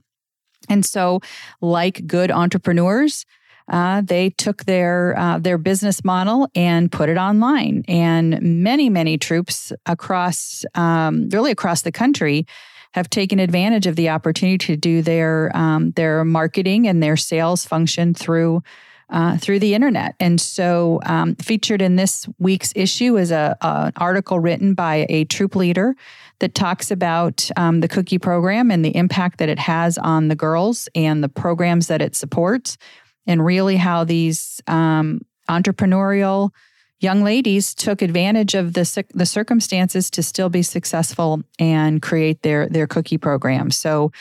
And 0.70 0.86
so, 0.86 1.22
like 1.62 2.06
good 2.08 2.32
entrepreneurs, 2.32 3.26
uh, 3.68 4.02
they 4.02 4.30
took 4.30 4.66
their 4.66 5.18
uh, 5.18 5.40
their 5.40 5.58
business 5.58 6.04
model 6.04 6.50
and 6.56 6.92
put 6.92 7.10
it 7.10 7.18
online. 7.18 7.84
And 7.88 8.40
many 8.42 8.90
many 8.90 9.18
troops 9.18 9.74
across 9.86 10.66
um, 10.76 11.30
really 11.30 11.52
across 11.52 11.82
the 11.82 11.92
country 11.92 12.46
have 12.94 13.10
taken 13.10 13.40
advantage 13.40 13.88
of 13.88 13.96
the 13.96 14.10
opportunity 14.10 14.58
to 14.60 14.78
do 14.78 15.02
their 15.02 15.56
um, 15.56 15.92
their 15.92 16.24
marketing 16.24 16.88
and 16.88 17.02
their 17.02 17.18
sales 17.18 17.66
function 17.66 18.14
through. 18.14 18.64
Uh, 19.08 19.38
through 19.38 19.60
the 19.60 19.76
internet. 19.76 20.16
And 20.20 20.42
so, 20.42 21.00
um, 21.06 21.36
featured 21.36 21.80
in 21.80 21.96
this 21.96 22.28
week's 22.40 22.74
issue 22.76 23.18
is 23.18 23.30
a, 23.30 23.56
a, 23.62 23.68
an 23.68 23.94
article 23.98 24.40
written 24.40 24.74
by 24.74 25.06
a 25.10 25.26
troop 25.26 25.56
leader 25.56 25.96
that 26.40 26.56
talks 26.56 26.90
about 26.90 27.48
um, 27.56 27.82
the 27.82 27.88
cookie 27.88 28.18
program 28.18 28.72
and 28.72 28.84
the 28.84 28.96
impact 28.96 29.38
that 29.38 29.48
it 29.48 29.60
has 29.60 30.00
on 30.00 30.28
the 30.30 30.36
girls 30.36 30.90
and 30.96 31.24
the 31.24 31.30
programs 31.30 31.86
that 31.86 32.02
it 32.02 32.16
supports 32.16 32.80
and 33.28 33.44
really 33.44 33.78
how 33.78 34.04
these 34.04 34.62
um, 34.68 35.22
entrepreneurial 35.50 36.52
young 37.00 37.24
ladies 37.24 37.76
took 37.76 38.02
advantage 38.02 38.56
of 38.56 38.74
the 38.74 39.06
the 39.14 39.26
circumstances 39.26 40.10
to 40.10 40.24
still 40.24 40.50
be 40.50 40.64
successful 40.64 41.42
and 41.60 42.02
create 42.02 42.42
their 42.42 42.68
their 42.68 42.88
cookie 42.88 43.18
program. 43.18 43.72
So 43.72 44.12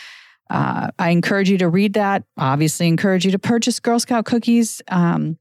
uh, 0.51 0.91
I 0.99 1.11
encourage 1.11 1.51
you 1.51 1.59
to 1.59 1.69
read 1.69 1.95
that. 1.95 2.25
Obviously, 2.37 2.89
encourage 2.89 3.25
you 3.25 3.33
to 3.33 3.39
purchase 3.39 3.81
Girl 3.81 3.99
Scout 3.99 4.25
cookies 4.25 4.83
um, 4.89 5.39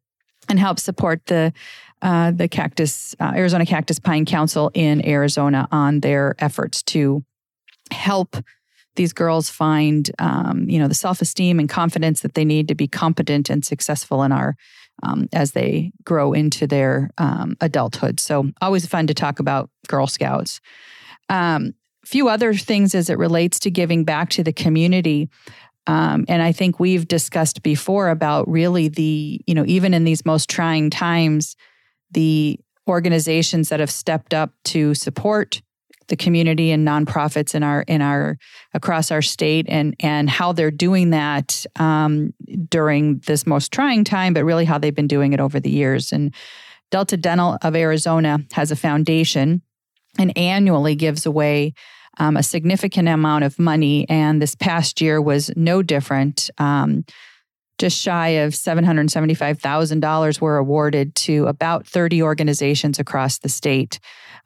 and 0.48 0.60
help 0.60 0.80
support 0.80 1.26
the 1.26 1.54
uh, 2.02 2.32
the 2.32 2.48
Cactus 2.48 3.16
uh, 3.20 3.34
Arizona 3.36 3.66
Cactus 3.66 4.00
Pine 4.00 4.26
Council 4.26 4.72
in 4.74 5.06
Arizona 5.06 5.68
on 5.72 6.02
their 6.02 6.36
efforts 6.40 6.84
to 6.84 7.24
help 7.92 8.38
these 8.96 9.14
girls 9.14 9.50
find 9.50 10.12
um, 10.20 10.70
you 10.70 10.80
know 10.80 10.88
the 10.88 10.94
self-esteem 10.94 11.60
and 11.60 11.70
confidence 11.70 12.22
that 12.22 12.34
they 12.34 12.46
need 12.46 12.68
to 12.68 12.76
be 12.76 12.88
competent 12.88 13.50
and 13.50 13.66
successful 13.66 14.24
in 14.24 14.32
our 14.32 14.56
um, 15.02 15.28
as 15.34 15.52
they 15.52 15.92
grow 16.04 16.34
into 16.34 16.68
their 16.68 17.10
um, 17.18 17.58
adulthood. 17.62 18.20
So 18.20 18.52
always 18.62 18.86
fun 18.86 19.08
to 19.08 19.14
talk 19.14 19.40
about 19.40 19.70
girl 19.88 20.08
scouts. 20.08 20.62
A 21.30 21.36
um, 21.36 21.74
few 22.06 22.28
other 22.28 22.54
things 22.54 22.94
as 22.94 23.10
it 23.10 23.18
relates 23.18 23.60
to 23.60 23.72
giving 23.72 24.04
back 24.04 24.30
to 24.32 24.44
the 24.44 24.54
community 24.54 25.30
um, 25.88 26.26
and 26.28 26.42
i 26.42 26.52
think 26.52 26.80
we've 26.80 27.08
discussed 27.08 27.64
before 27.64 28.10
about 28.10 28.48
really 28.48 28.88
the 28.88 29.42
you 29.48 29.56
know 29.56 29.64
even 29.66 29.94
in 29.94 30.04
these 30.04 30.26
most 30.26 30.50
trying 30.50 30.90
times 30.90 31.56
the 32.12 32.60
organizations 32.88 33.70
that 33.70 33.80
have 33.80 33.92
stepped 33.92 34.34
up 34.34 34.52
to 34.64 34.94
support 34.94 35.62
the 36.14 36.24
community 36.24 36.70
and 36.70 36.88
nonprofits 36.88 37.56
in 37.56 37.64
our 37.64 37.82
in 37.88 38.00
our 38.00 38.38
across 38.76 39.10
our 39.10 39.24
state 39.24 39.66
and 39.68 39.96
and 40.00 40.30
how 40.30 40.54
they're 40.54 40.70
doing 40.70 41.10
that 41.10 41.66
um, 41.78 42.32
during 42.70 43.18
this 43.26 43.48
most 43.48 43.72
trying 43.72 44.04
time, 44.04 44.32
but 44.36 44.44
really 44.44 44.64
how 44.64 44.78
they've 44.78 44.94
been 44.94 45.08
doing 45.08 45.34
it 45.34 45.40
over 45.40 45.60
the 45.60 45.72
years. 45.72 46.12
And 46.12 46.32
Delta 46.92 47.18
Dental 47.18 47.58
of 47.64 47.76
Arizona 47.76 48.46
has 48.52 48.70
a 48.70 48.76
foundation 48.76 49.64
and 50.20 50.38
annually 50.38 50.94
gives 50.94 51.26
away 51.26 51.74
um, 52.20 52.38
a 52.38 52.44
significant 52.44 53.10
amount 53.10 53.44
of 53.44 53.58
money. 53.58 54.08
And 54.08 54.40
this 54.40 54.54
past 54.54 55.02
year 55.02 55.20
was 55.20 55.50
no 55.56 55.82
different. 55.82 56.52
Um, 56.60 57.06
just 57.84 58.00
shy 58.00 58.30
of 58.30 58.54
$775,000 58.54 60.40
were 60.40 60.56
awarded 60.56 61.14
to 61.16 61.48
about 61.48 61.86
30 61.86 62.24
organizations 62.24 62.98
across 62.98 63.40
the 63.40 63.50
state 63.50 64.00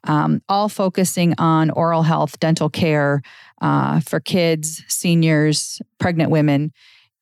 um, 0.06 0.41
all 0.50 0.70
focusing 0.70 1.36
on 1.38 1.70
oral 1.70 2.01
health, 2.01 2.39
dental 2.39 2.67
care 2.67 3.22
uh, 3.62 4.00
for 4.00 4.20
kids, 4.20 4.84
seniors, 4.88 5.82
pregnant 6.00 6.32
women, 6.32 6.72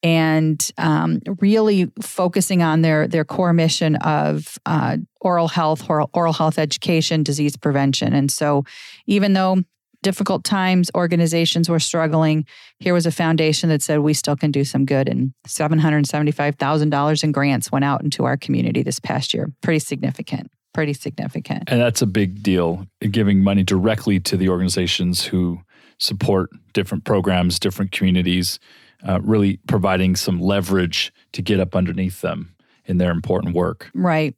and 0.04 0.72
um, 0.78 1.20
really 1.42 1.92
focusing 2.02 2.62
on 2.62 2.82
their 2.82 3.08
their 3.08 3.26
core 3.26 3.54
mission 3.54 3.98
of 3.98 4.58
uh, 4.66 4.98
oral 5.20 5.50
health, 5.50 5.90
oral, 5.90 6.10
oral 6.14 6.34
health 6.34 6.58
education, 6.58 7.24
disease 7.24 7.58
prevention. 7.58 8.14
And 8.14 8.32
so, 8.32 8.64
even 9.06 9.34
though 9.34 9.64
difficult 10.06 10.44
times, 10.44 10.92
organizations 10.94 11.68
were 11.68 11.80
struggling. 11.80 12.46
Here 12.78 12.94
was 12.94 13.08
a 13.08 13.12
foundation 13.12 13.70
that 13.70 13.82
said 13.82 14.00
we 14.02 14.14
still 14.14 14.36
can 14.36 14.52
do 14.52 14.64
some 14.64 14.86
good. 14.86 15.10
And 15.10 15.34
$775,000 15.48 17.24
in 17.24 17.32
grants 17.32 17.72
went 17.72 17.86
out 17.86 18.04
into 18.04 18.24
our 18.24 18.38
community 18.38 18.84
this 18.84 19.00
past 19.00 19.34
year. 19.34 19.52
Pretty 19.62 19.80
significant. 19.80 20.52
pretty 20.76 20.94
significant. 20.94 21.64
And 21.68 21.82
that's 21.82 22.04
a 22.04 22.06
big 22.06 22.44
deal, 22.44 22.86
giving 23.00 23.42
money 23.42 23.64
directly 23.64 24.20
to 24.20 24.38
the 24.38 24.50
organizations 24.50 25.24
who 25.24 25.62
support 26.00 26.50
different 26.74 27.06
programs, 27.06 27.60
different 27.60 27.92
communities, 27.92 28.60
uh, 29.08 29.22
really 29.24 29.58
providing 29.68 30.16
some 30.18 30.40
leverage 30.40 31.14
to 31.32 31.42
get 31.42 31.60
up 31.60 31.76
underneath 31.76 32.22
them 32.22 32.54
in 32.86 32.98
their 32.98 33.12
important 33.12 33.56
work. 33.56 33.90
Right. 33.96 34.36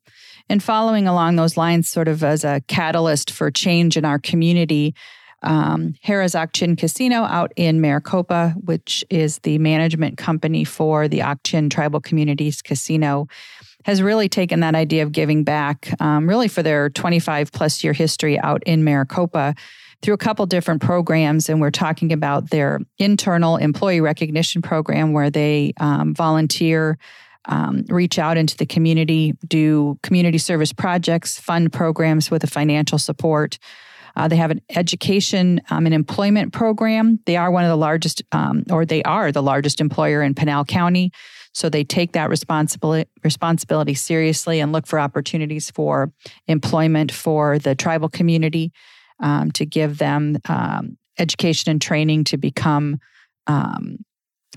And 0.47 0.63
following 0.63 1.07
along 1.07 1.35
those 1.35 1.57
lines, 1.57 1.89
sort 1.89 2.07
of 2.07 2.23
as 2.23 2.45
a 2.45 2.61
catalyst 2.67 3.31
for 3.31 3.49
change 3.51 3.97
in 3.97 4.05
our 4.05 4.19
community, 4.19 4.93
um, 5.43 5.93
Harrah's 6.05 6.35
Ak-Chin 6.35 6.75
Casino 6.75 7.23
out 7.23 7.53
in 7.55 7.79
Maricopa, 7.79 8.55
which 8.63 9.05
is 9.09 9.39
the 9.39 9.57
management 9.59 10.17
company 10.17 10.63
for 10.63 11.07
the 11.07 11.21
Ak-Chin 11.21 11.69
Tribal 11.69 12.01
Communities 12.01 12.61
Casino, 12.61 13.27
has 13.85 14.01
really 14.01 14.27
taken 14.27 14.59
that 14.61 14.75
idea 14.75 15.03
of 15.03 15.11
giving 15.11 15.43
back, 15.43 15.89
um, 16.01 16.27
really 16.27 16.47
for 16.47 16.63
their 16.63 16.89
25 16.89 17.51
plus 17.51 17.83
year 17.83 17.93
history 17.93 18.39
out 18.39 18.61
in 18.65 18.83
Maricopa 18.83 19.55
through 20.01 20.13
a 20.13 20.17
couple 20.17 20.45
different 20.45 20.81
programs. 20.81 21.49
And 21.49 21.61
we're 21.61 21.71
talking 21.71 22.11
about 22.11 22.49
their 22.49 22.79
internal 22.97 23.57
employee 23.57 24.01
recognition 24.01 24.61
program 24.61 25.13
where 25.13 25.29
they 25.29 25.73
um, 25.79 26.13
volunteer. 26.13 26.97
Um, 27.49 27.85
reach 27.87 28.19
out 28.19 28.35
into 28.35 28.57
the 28.57 28.65
community, 28.65 29.33
do 29.47 29.97
community 30.03 30.37
service 30.37 30.73
projects, 30.73 31.39
fund 31.39 31.71
programs 31.71 32.29
with 32.29 32.43
a 32.43 32.47
financial 32.47 32.97
support. 32.97 33.57
Uh, 34.15 34.27
they 34.27 34.35
have 34.35 34.51
an 34.51 34.61
education 34.69 35.61
um, 35.69 35.85
and 35.85 35.93
employment 35.93 36.53
program. 36.53 37.19
They 37.25 37.37
are 37.37 37.51
one 37.51 37.63
of 37.63 37.69
the 37.69 37.77
largest, 37.77 38.23
um, 38.31 38.63
or 38.69 38.85
they 38.85 39.03
are 39.03 39.31
the 39.31 39.43
largest 39.43 39.81
employer 39.81 40.21
in 40.21 40.33
Pinal 40.33 40.65
County. 40.65 41.11
So 41.53 41.69
they 41.69 41.83
take 41.83 42.11
that 42.11 42.29
responsibility 42.29 43.09
responsibility 43.23 43.95
seriously 43.95 44.59
and 44.59 44.71
look 44.71 44.85
for 44.85 44.99
opportunities 44.99 45.71
for 45.71 46.11
employment 46.47 47.11
for 47.11 47.57
the 47.57 47.73
tribal 47.73 48.09
community 48.09 48.71
um, 49.19 49.51
to 49.53 49.65
give 49.65 49.97
them 49.97 50.37
um, 50.47 50.97
education 51.17 51.71
and 51.71 51.81
training 51.81 52.25
to 52.25 52.37
become 52.37 52.99
um, 53.47 53.97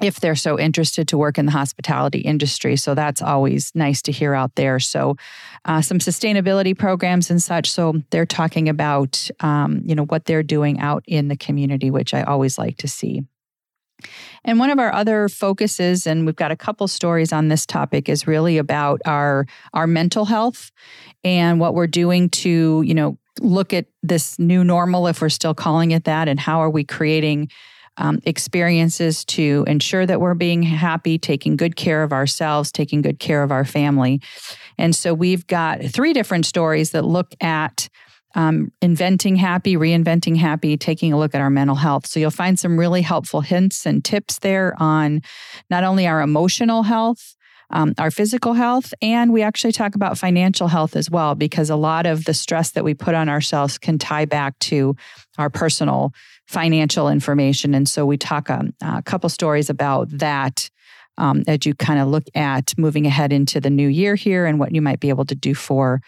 if 0.00 0.20
they're 0.20 0.36
so 0.36 0.58
interested 0.58 1.08
to 1.08 1.18
work 1.18 1.36
in 1.36 1.46
the 1.46 1.52
hospitality 1.52 2.20
industry. 2.20 2.76
So 2.76 2.94
that's 2.94 3.20
always 3.20 3.72
nice 3.74 4.00
to 4.02 4.12
hear 4.12 4.34
out 4.34 4.54
there. 4.54 4.78
So 4.78 5.16
uh, 5.64 5.82
some 5.82 5.98
sustainability 5.98 6.78
programs 6.78 7.30
and 7.30 7.42
such. 7.42 7.70
So 7.70 7.94
they're 8.10 8.26
talking 8.26 8.68
about 8.68 9.28
um, 9.40 9.82
you 9.84 9.94
know 9.94 10.04
what 10.04 10.26
they're 10.26 10.42
doing 10.42 10.78
out 10.80 11.04
in 11.06 11.28
the 11.28 11.36
community, 11.36 11.90
which 11.90 12.14
I 12.14 12.22
always 12.22 12.56
like 12.58 12.76
to 12.78 12.88
see. 12.88 13.22
And 14.44 14.58
one 14.58 14.70
of 14.70 14.78
our 14.78 14.92
other 14.94 15.28
focuses, 15.28 16.06
and 16.06 16.24
we've 16.24 16.36
got 16.36 16.50
a 16.50 16.56
couple 16.56 16.88
stories 16.88 17.32
on 17.32 17.48
this 17.48 17.66
topic, 17.66 18.08
is 18.08 18.26
really 18.26 18.58
about 18.58 19.00
our 19.04 19.46
our 19.74 19.86
mental 19.86 20.24
health 20.24 20.70
and 21.24 21.60
what 21.60 21.74
we're 21.74 21.86
doing 21.86 22.30
to, 22.30 22.82
you 22.82 22.94
know, 22.94 23.18
look 23.40 23.72
at 23.72 23.86
this 24.02 24.38
new 24.38 24.64
normal, 24.64 25.06
if 25.06 25.20
we're 25.20 25.28
still 25.28 25.54
calling 25.54 25.90
it 25.90 26.04
that, 26.04 26.28
and 26.28 26.40
how 26.40 26.60
are 26.60 26.70
we 26.70 26.84
creating 26.84 27.50
um, 28.00 28.18
experiences 28.24 29.24
to 29.26 29.64
ensure 29.68 30.06
that 30.06 30.20
we're 30.20 30.34
being 30.34 30.62
happy, 30.62 31.18
taking 31.18 31.56
good 31.56 31.76
care 31.76 32.02
of 32.02 32.12
ourselves, 32.12 32.72
taking 32.72 33.02
good 33.02 33.18
care 33.18 33.42
of 33.42 33.52
our 33.52 33.64
family. 33.64 34.20
And 34.78 34.96
so 34.96 35.14
we've 35.14 35.46
got 35.46 35.84
three 35.84 36.12
different 36.12 36.46
stories 36.46 36.90
that 36.90 37.04
look 37.04 37.34
at 37.40 37.88
um, 38.34 38.72
inventing 38.80 39.36
happy, 39.36 39.76
reinventing 39.76 40.36
happy, 40.36 40.76
taking 40.76 41.12
a 41.12 41.18
look 41.18 41.34
at 41.34 41.40
our 41.40 41.50
mental 41.50 41.76
health. 41.76 42.06
So 42.06 42.20
you'll 42.20 42.30
find 42.30 42.58
some 42.58 42.78
really 42.78 43.02
helpful 43.02 43.40
hints 43.40 43.86
and 43.86 44.04
tips 44.04 44.38
there 44.38 44.74
on 44.78 45.20
not 45.68 45.84
only 45.84 46.06
our 46.06 46.22
emotional 46.22 46.84
health, 46.84 47.36
um, 47.70 47.92
our 47.98 48.10
physical 48.10 48.54
health, 48.54 48.94
and 49.02 49.32
we 49.32 49.42
actually 49.42 49.72
talk 49.72 49.94
about 49.94 50.18
financial 50.18 50.68
health 50.68 50.96
as 50.96 51.10
well, 51.10 51.34
because 51.34 51.70
a 51.70 51.76
lot 51.76 52.06
of 52.06 52.24
the 52.24 52.34
stress 52.34 52.70
that 52.70 52.84
we 52.84 52.94
put 52.94 53.14
on 53.14 53.28
ourselves 53.28 53.78
can 53.78 53.98
tie 53.98 54.24
back 54.24 54.58
to 54.60 54.96
our 55.38 55.50
personal 55.50 56.12
financial 56.50 57.08
information. 57.08 57.74
And 57.74 57.88
so 57.88 58.04
we 58.04 58.16
talk 58.16 58.50
um, 58.50 58.74
a 58.82 59.02
couple 59.02 59.28
stories 59.28 59.70
about 59.70 60.08
that. 60.18 60.68
Um, 61.18 61.42
as 61.46 61.66
you 61.66 61.74
kind 61.74 62.00
of 62.00 62.08
look 62.08 62.24
at 62.34 62.72
moving 62.78 63.06
ahead 63.06 63.32
into 63.32 63.60
the 63.60 63.68
new 63.68 63.88
year 63.88 64.14
here 64.14 64.46
and 64.46 64.58
what 64.58 64.74
you 64.74 64.80
might 64.80 65.00
be 65.00 65.10
able 65.10 65.26
to 65.26 65.34
do 65.34 65.54
for 65.54 66.00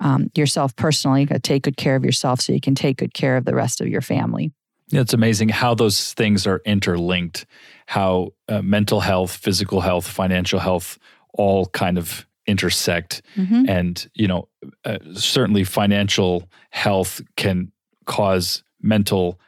um, 0.00 0.30
yourself 0.34 0.76
personally. 0.76 1.26
To 1.26 1.38
take 1.38 1.62
good 1.62 1.76
care 1.76 1.96
of 1.96 2.04
yourself 2.04 2.40
so 2.40 2.52
you 2.52 2.60
can 2.60 2.74
take 2.74 2.98
good 2.98 3.14
care 3.14 3.36
of 3.38 3.44
the 3.44 3.54
rest 3.54 3.80
of 3.80 3.88
your 3.88 4.02
family. 4.02 4.52
Yeah, 4.88 5.00
it's 5.00 5.14
amazing 5.14 5.48
how 5.48 5.74
those 5.74 6.12
things 6.14 6.46
are 6.46 6.60
interlinked, 6.64 7.46
how 7.86 8.32
uh, 8.48 8.62
mental 8.62 9.00
health, 9.00 9.32
physical 9.32 9.80
health, 9.80 10.06
financial 10.06 10.60
health 10.60 10.98
all 11.32 11.66
kind 11.66 11.98
of 11.98 12.26
intersect. 12.46 13.22
Mm-hmm. 13.36 13.68
And, 13.68 14.08
you 14.14 14.28
know, 14.28 14.48
uh, 14.84 14.98
certainly 15.14 15.64
financial 15.64 16.48
health 16.70 17.20
can 17.36 17.72
cause 18.04 18.62
mental 18.80 19.38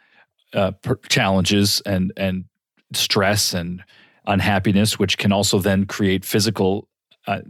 uh, 0.55 0.73
per- 0.83 1.01
challenges 1.09 1.81
and, 1.87 2.13
and 2.17 2.45
stress 2.93 3.55
and 3.55 3.83
unhappiness, 4.27 4.99
which 4.99 5.19
can 5.19 5.33
also 5.33 5.59
then 5.59 5.87
create 5.87 6.25
physical 6.25 6.89
uh, 7.27 7.41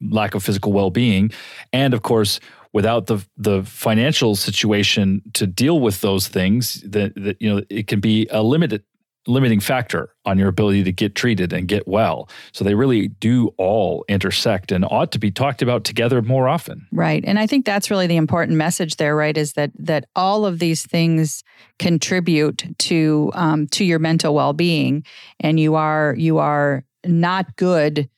lack 0.00 0.34
of 0.34 0.42
physical 0.42 0.72
well-being. 0.72 1.30
And 1.72 1.94
of 1.94 2.02
course 2.02 2.40
without 2.72 3.06
the 3.06 3.24
the 3.36 3.62
financial 3.64 4.36
situation 4.36 5.22
to 5.34 5.46
deal 5.46 5.80
with 5.80 6.00
those 6.00 6.28
things 6.28 6.82
that 6.86 7.36
you 7.40 7.48
know 7.54 7.62
it 7.70 7.86
can 7.86 8.00
be 8.00 8.26
a 8.30 8.42
limited 8.42 8.82
limiting 9.28 9.60
factor 9.60 10.14
on 10.24 10.38
your 10.38 10.48
ability 10.48 10.82
to 10.84 10.92
get 10.92 11.14
treated 11.14 11.52
and 11.52 11.68
get 11.68 11.86
well. 11.86 12.28
So 12.52 12.64
they 12.64 12.74
really 12.74 13.08
do 13.08 13.48
all 13.58 14.04
intersect 14.08 14.72
and 14.72 14.84
ought 14.84 15.12
to 15.12 15.18
be 15.18 15.30
talked 15.30 15.62
about 15.62 15.84
together 15.84 16.22
more 16.22 16.48
often. 16.48 16.86
Right. 16.92 17.24
And 17.26 17.38
I 17.38 17.46
think 17.46 17.64
that's 17.64 17.90
really 17.90 18.06
the 18.06 18.16
important 18.16 18.56
message 18.56 18.96
there, 18.96 19.14
right? 19.14 19.36
Is 19.36 19.52
that 19.52 19.70
that 19.78 20.06
all 20.16 20.46
of 20.46 20.58
these 20.58 20.86
things 20.86 21.44
contribute 21.78 22.64
to 22.78 23.30
um, 23.34 23.66
to 23.68 23.84
your 23.84 23.98
mental 23.98 24.34
well 24.34 24.52
being, 24.52 25.04
and 25.40 25.60
you 25.60 25.74
are 25.74 26.14
you 26.16 26.38
are 26.38 26.84
not 27.04 27.56
good 27.56 28.08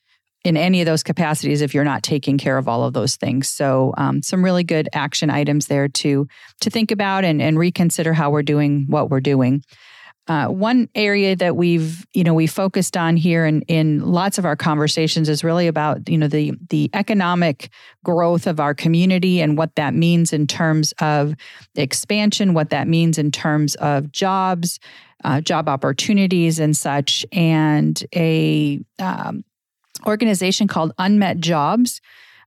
in 0.43 0.57
any 0.57 0.81
of 0.81 0.87
those 0.87 1.03
capacities 1.03 1.61
if 1.61 1.75
you're 1.75 1.85
not 1.85 2.03
taking 2.03 2.39
care 2.39 2.57
of 2.57 2.67
all 2.67 2.85
of 2.85 2.95
those 2.95 3.17
things. 3.17 3.49
So 3.49 3.93
um, 3.99 4.23
some 4.23 4.43
really 4.43 4.65
good 4.65 4.89
action 4.95 5.29
items 5.29 5.67
there 5.67 5.89
to 5.89 6.27
to 6.61 6.71
think 6.71 6.91
about 6.91 7.25
and, 7.25 7.43
and 7.43 7.59
reconsider 7.59 8.13
how 8.13 8.31
we're 8.31 8.43
doing 8.43 8.87
what 8.89 9.11
we're 9.11 9.21
doing. 9.21 9.63
Uh, 10.31 10.47
one 10.47 10.89
area 10.95 11.35
that 11.35 11.57
we've 11.57 12.07
you 12.13 12.23
know 12.23 12.33
we 12.33 12.47
focused 12.47 12.97
on 12.97 13.17
here 13.17 13.45
in, 13.45 13.63
in 13.63 14.01
lots 14.01 14.39
of 14.39 14.45
our 14.45 14.55
conversations 14.55 15.29
is 15.29 15.43
really 15.43 15.67
about 15.67 16.09
you 16.09 16.17
know 16.17 16.29
the 16.29 16.53
the 16.69 16.89
economic 16.95 17.69
growth 18.05 18.47
of 18.47 18.61
our 18.61 18.73
community 18.73 19.41
and 19.41 19.59
what 19.59 19.75
that 19.75 19.93
means 19.93 20.33
in 20.33 20.47
terms 20.47 20.95
of 21.01 21.35
expansion, 21.75 22.55
what 22.55 22.71
that 22.71 22.87
means 22.87 23.19
in 23.19 23.33
terms 23.33 23.75
of 23.77 24.13
jobs, 24.13 24.79
uh, 25.25 25.41
job 25.41 25.69
opportunities, 25.69 26.61
and 26.61 26.77
such, 26.77 27.27
and 27.33 28.05
a 28.15 28.81
um, 29.01 29.43
organization 30.07 30.69
called 30.69 30.93
Unmet 30.97 31.41
Jobs. 31.41 32.01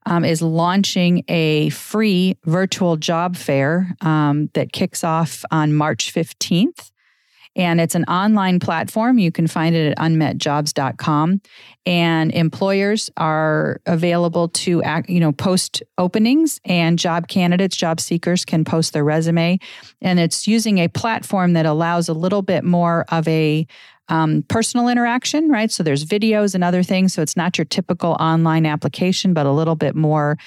Um, 0.05 0.25
is 0.25 0.41
launching 0.41 1.23
a 1.29 1.69
free 1.69 2.37
virtual 2.43 2.97
job 2.97 3.37
fair 3.37 3.95
um, 4.01 4.49
that 4.53 4.73
kicks 4.73 5.01
off 5.01 5.45
on 5.49 5.73
March 5.73 6.13
15th. 6.13 6.91
And 7.55 7.79
it's 7.79 7.95
an 7.95 8.03
online 8.05 8.59
platform. 8.59 9.19
You 9.19 9.31
can 9.31 9.47
find 9.47 9.75
it 9.75 9.91
at 9.91 9.97
unmetjobs.com. 9.97 11.41
And 11.85 12.31
employers 12.31 13.09
are 13.17 13.81
available 13.85 14.47
to 14.49 14.81
act, 14.83 15.09
you 15.09 15.19
know, 15.19 15.31
post 15.31 15.83
openings 15.97 16.59
and 16.65 16.97
job 16.97 17.27
candidates, 17.27 17.75
job 17.75 17.99
seekers 17.99 18.45
can 18.45 18.63
post 18.63 18.93
their 18.93 19.03
resume. 19.03 19.59
And 20.01 20.19
it's 20.19 20.47
using 20.47 20.79
a 20.79 20.87
platform 20.87 21.53
that 21.53 21.65
allows 21.65 22.09
a 22.09 22.13
little 22.13 22.41
bit 22.41 22.63
more 22.63 23.05
of 23.09 23.27
a 23.27 23.67
um, 24.09 24.43
personal 24.47 24.89
interaction, 24.89 25.49
right? 25.49 25.71
So 25.71 25.83
there's 25.83 26.05
videos 26.05 26.55
and 26.55 26.63
other 26.63 26.83
things. 26.83 27.13
So 27.13 27.21
it's 27.21 27.37
not 27.37 27.57
your 27.57 27.65
typical 27.65 28.17
online 28.19 28.65
application, 28.65 29.33
but 29.33 29.45
a 29.45 29.51
little 29.51 29.75
bit 29.75 29.95
more 29.95 30.37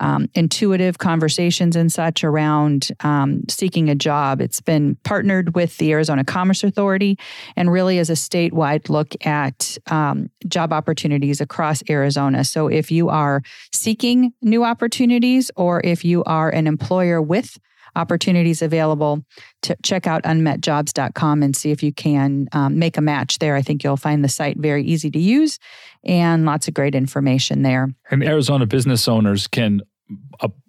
um, 0.00 0.28
intuitive 0.34 0.98
conversations 0.98 1.76
and 1.76 1.90
such 1.90 2.24
around 2.24 2.88
um, 3.00 3.42
seeking 3.48 3.88
a 3.88 3.94
job. 3.94 4.40
It's 4.40 4.60
been 4.60 4.96
partnered 5.04 5.54
with 5.54 5.76
the 5.78 5.92
Arizona 5.92 6.24
Commerce 6.24 6.64
Authority 6.64 7.18
and 7.56 7.70
really 7.70 7.98
is 7.98 8.10
a 8.10 8.14
statewide 8.14 8.88
look 8.88 9.14
at 9.26 9.78
um, 9.88 10.30
job 10.48 10.72
opportunities 10.72 11.40
across 11.40 11.82
Arizona. 11.88 12.44
So 12.44 12.68
if 12.68 12.90
you 12.90 13.08
are 13.08 13.42
seeking 13.72 14.32
new 14.42 14.64
opportunities 14.64 15.50
or 15.56 15.80
if 15.84 16.04
you 16.04 16.24
are 16.24 16.50
an 16.50 16.66
employer 16.66 17.20
with 17.22 17.58
opportunities 17.96 18.62
available. 18.62 19.24
To 19.62 19.76
check 19.82 20.06
out 20.06 20.22
unmetjobs.com 20.22 21.42
and 21.42 21.56
see 21.56 21.70
if 21.72 21.82
you 21.82 21.92
can 21.92 22.46
um, 22.52 22.78
make 22.78 22.96
a 22.96 23.00
match 23.00 23.38
there. 23.38 23.56
I 23.56 23.62
think 23.62 23.82
you'll 23.82 23.96
find 23.96 24.22
the 24.22 24.28
site 24.28 24.56
very 24.58 24.84
easy 24.84 25.10
to 25.10 25.18
use 25.18 25.58
and 26.04 26.44
lots 26.44 26.68
of 26.68 26.74
great 26.74 26.94
information 26.94 27.62
there. 27.62 27.88
And 28.10 28.22
Arizona 28.22 28.66
business 28.66 29.08
owners 29.08 29.48
can 29.48 29.82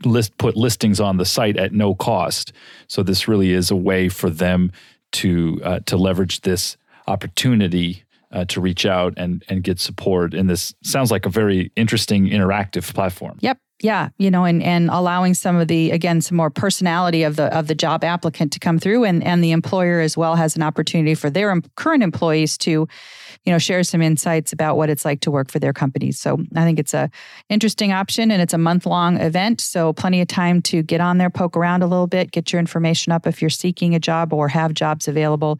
list 0.03 0.37
put 0.37 0.55
listings 0.55 0.99
on 0.99 1.17
the 1.17 1.25
site 1.25 1.57
at 1.57 1.73
no 1.73 1.93
cost. 1.93 2.53
So 2.87 3.03
this 3.03 3.27
really 3.27 3.51
is 3.51 3.69
a 3.69 3.75
way 3.75 4.09
for 4.09 4.29
them 4.29 4.71
to 5.13 5.61
uh, 5.63 5.79
to 5.85 5.97
leverage 5.97 6.41
this 6.41 6.77
opportunity 7.07 8.03
uh, 8.31 8.45
to 8.45 8.61
reach 8.61 8.85
out 8.85 9.13
and 9.17 9.43
and 9.49 9.63
get 9.63 9.79
support. 9.79 10.33
And 10.33 10.49
this 10.49 10.73
sounds 10.83 11.11
like 11.11 11.25
a 11.25 11.29
very 11.29 11.71
interesting 11.75 12.27
interactive 12.27 12.93
platform. 12.93 13.37
Yep, 13.41 13.59
yeah 13.81 14.09
you 14.17 14.31
know 14.31 14.43
and 14.43 14.63
and 14.63 14.89
allowing 14.89 15.33
some 15.33 15.55
of 15.55 15.67
the 15.67 15.91
again 15.91 16.21
some 16.21 16.35
more 16.35 16.49
personality 16.49 17.23
of 17.23 17.35
the 17.35 17.55
of 17.55 17.67
the 17.67 17.75
job 17.75 18.03
applicant 18.03 18.51
to 18.51 18.59
come 18.59 18.79
through 18.79 19.03
and 19.03 19.23
and 19.23 19.43
the 19.43 19.51
employer 19.51 19.99
as 19.99 20.17
well 20.17 20.35
has 20.35 20.55
an 20.55 20.63
opportunity 20.63 21.13
for 21.13 21.29
their 21.29 21.53
current 21.75 22.01
employees 22.01 22.57
to 22.57 22.71
you 22.71 23.51
know 23.51 23.59
share 23.59 23.83
some 23.83 24.01
insights 24.01 24.51
about 24.51 24.77
what 24.77 24.89
it's 24.89 25.05
like 25.05 25.19
to 25.19 25.29
work 25.29 25.51
for 25.51 25.59
their 25.59 25.73
companies 25.73 26.19
so 26.19 26.39
i 26.55 26.63
think 26.63 26.79
it's 26.79 26.93
a 26.93 27.09
interesting 27.49 27.91
option 27.91 28.31
and 28.31 28.41
it's 28.41 28.53
a 28.53 28.57
month 28.57 28.85
long 28.85 29.17
event 29.17 29.61
so 29.61 29.93
plenty 29.93 30.21
of 30.21 30.27
time 30.27 30.61
to 30.61 30.81
get 30.81 30.99
on 30.99 31.19
there 31.19 31.29
poke 31.29 31.55
around 31.55 31.83
a 31.83 31.87
little 31.87 32.07
bit 32.07 32.31
get 32.31 32.51
your 32.51 32.59
information 32.59 33.11
up 33.11 33.27
if 33.27 33.41
you're 33.41 33.49
seeking 33.49 33.93
a 33.93 33.99
job 33.99 34.33
or 34.33 34.47
have 34.47 34.73
jobs 34.73 35.07
available 35.07 35.59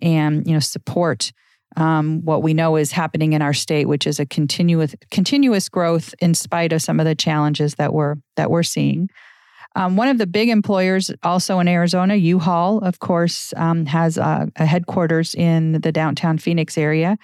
and 0.00 0.46
you 0.46 0.54
know 0.54 0.60
support 0.60 1.32
um, 1.76 2.24
what 2.24 2.42
we 2.42 2.54
know 2.54 2.76
is 2.76 2.92
happening 2.92 3.32
in 3.32 3.42
our 3.42 3.52
state, 3.52 3.86
which 3.86 4.06
is 4.06 4.18
a 4.18 4.26
continuous 4.26 4.94
continuous 5.10 5.68
growth 5.68 6.14
in 6.20 6.34
spite 6.34 6.72
of 6.72 6.82
some 6.82 7.00
of 7.00 7.06
the 7.06 7.14
challenges 7.14 7.74
that 7.76 7.92
we're 7.92 8.16
that 8.36 8.50
we're 8.50 8.62
seeing. 8.62 9.08
Um, 9.76 9.96
one 9.96 10.08
of 10.08 10.18
the 10.18 10.26
big 10.26 10.48
employers, 10.48 11.10
also 11.22 11.60
in 11.60 11.68
Arizona, 11.68 12.16
U-Haul, 12.16 12.78
of 12.78 12.98
course, 12.98 13.52
um, 13.56 13.86
has 13.86 14.16
a, 14.16 14.50
a 14.56 14.66
headquarters 14.66 15.34
in 15.34 15.80
the 15.82 15.92
downtown 15.92 16.38
Phoenix 16.38 16.76
area, 16.78 17.16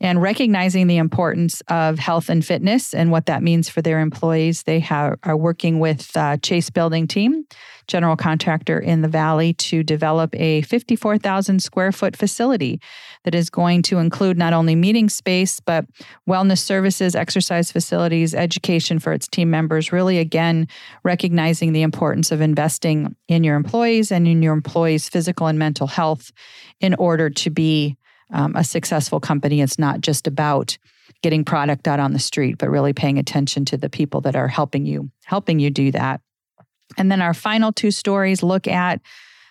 and 0.00 0.22
recognizing 0.22 0.86
the 0.86 0.96
importance 0.96 1.60
of 1.68 1.98
health 1.98 2.28
and 2.28 2.44
fitness 2.44 2.94
and 2.94 3.10
what 3.10 3.26
that 3.26 3.42
means 3.42 3.68
for 3.68 3.82
their 3.82 3.98
employees, 3.98 4.62
they 4.62 4.78
have, 4.80 5.18
are 5.24 5.36
working 5.36 5.80
with 5.80 6.16
uh, 6.16 6.36
Chase 6.36 6.70
Building 6.70 7.08
Team, 7.08 7.44
general 7.88 8.14
contractor 8.14 8.78
in 8.78 9.02
the 9.02 9.08
valley, 9.08 9.54
to 9.54 9.82
develop 9.82 10.34
a 10.36 10.62
54,000 10.62 11.60
square 11.60 11.90
foot 11.90 12.16
facility 12.16 12.80
that 13.24 13.34
is 13.34 13.50
going 13.50 13.82
to 13.82 13.98
include 13.98 14.38
not 14.38 14.52
only 14.52 14.76
meeting 14.76 15.08
space 15.08 15.58
but 15.58 15.84
wellness 16.28 16.58
services, 16.58 17.16
exercise 17.16 17.72
facilities, 17.72 18.34
education 18.34 19.00
for 19.00 19.12
its 19.12 19.26
team 19.26 19.50
members. 19.50 19.90
Really, 19.90 20.18
again, 20.18 20.68
recognizing 21.02 21.72
the 21.72 21.82
importance 21.82 22.30
of 22.30 22.40
investing 22.40 23.16
in 23.26 23.42
your 23.42 23.56
employees 23.56 24.12
and 24.12 24.28
in 24.28 24.42
your 24.42 24.54
employees' 24.54 25.08
physical 25.08 25.48
and 25.48 25.58
mental 25.58 25.88
health 25.88 26.30
in 26.80 26.94
order 26.94 27.30
to 27.30 27.50
be 27.50 27.96
um, 28.30 28.54
a 28.56 28.64
successful 28.64 29.20
company. 29.20 29.60
It's 29.60 29.78
not 29.78 30.00
just 30.00 30.26
about 30.26 30.76
getting 31.22 31.44
product 31.44 31.88
out 31.88 32.00
on 32.00 32.12
the 32.12 32.18
street, 32.18 32.58
but 32.58 32.70
really 32.70 32.92
paying 32.92 33.18
attention 33.18 33.64
to 33.66 33.76
the 33.76 33.88
people 33.88 34.20
that 34.22 34.36
are 34.36 34.48
helping 34.48 34.86
you 34.86 35.10
helping 35.24 35.58
you 35.58 35.70
do 35.70 35.90
that. 35.92 36.20
And 36.96 37.10
then 37.10 37.20
our 37.20 37.34
final 37.34 37.72
two 37.72 37.90
stories 37.90 38.42
look 38.42 38.66
at 38.66 39.00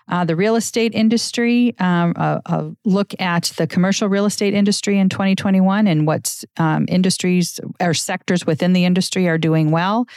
uh, 0.09 0.23
the 0.23 0.35
real 0.35 0.55
estate 0.55 0.95
industry, 0.95 1.75
um, 1.79 2.13
a, 2.15 2.41
a, 2.45 2.71
look 2.85 3.13
at 3.19 3.51
the 3.57 3.67
commercial 3.67 4.07
real 4.07 4.25
estate 4.25 4.53
industry 4.53 4.97
in 4.97 5.09
2021 5.09 5.85
and 5.85 6.07
what 6.07 6.43
um, 6.55 6.85
industries 6.87 7.59
or 7.81 7.93
sectors 7.93 8.45
within 8.45 8.71
the 8.71 8.85
industry 8.85 9.27
are 9.27 9.37
doing 9.37 9.69
well, 9.69 10.07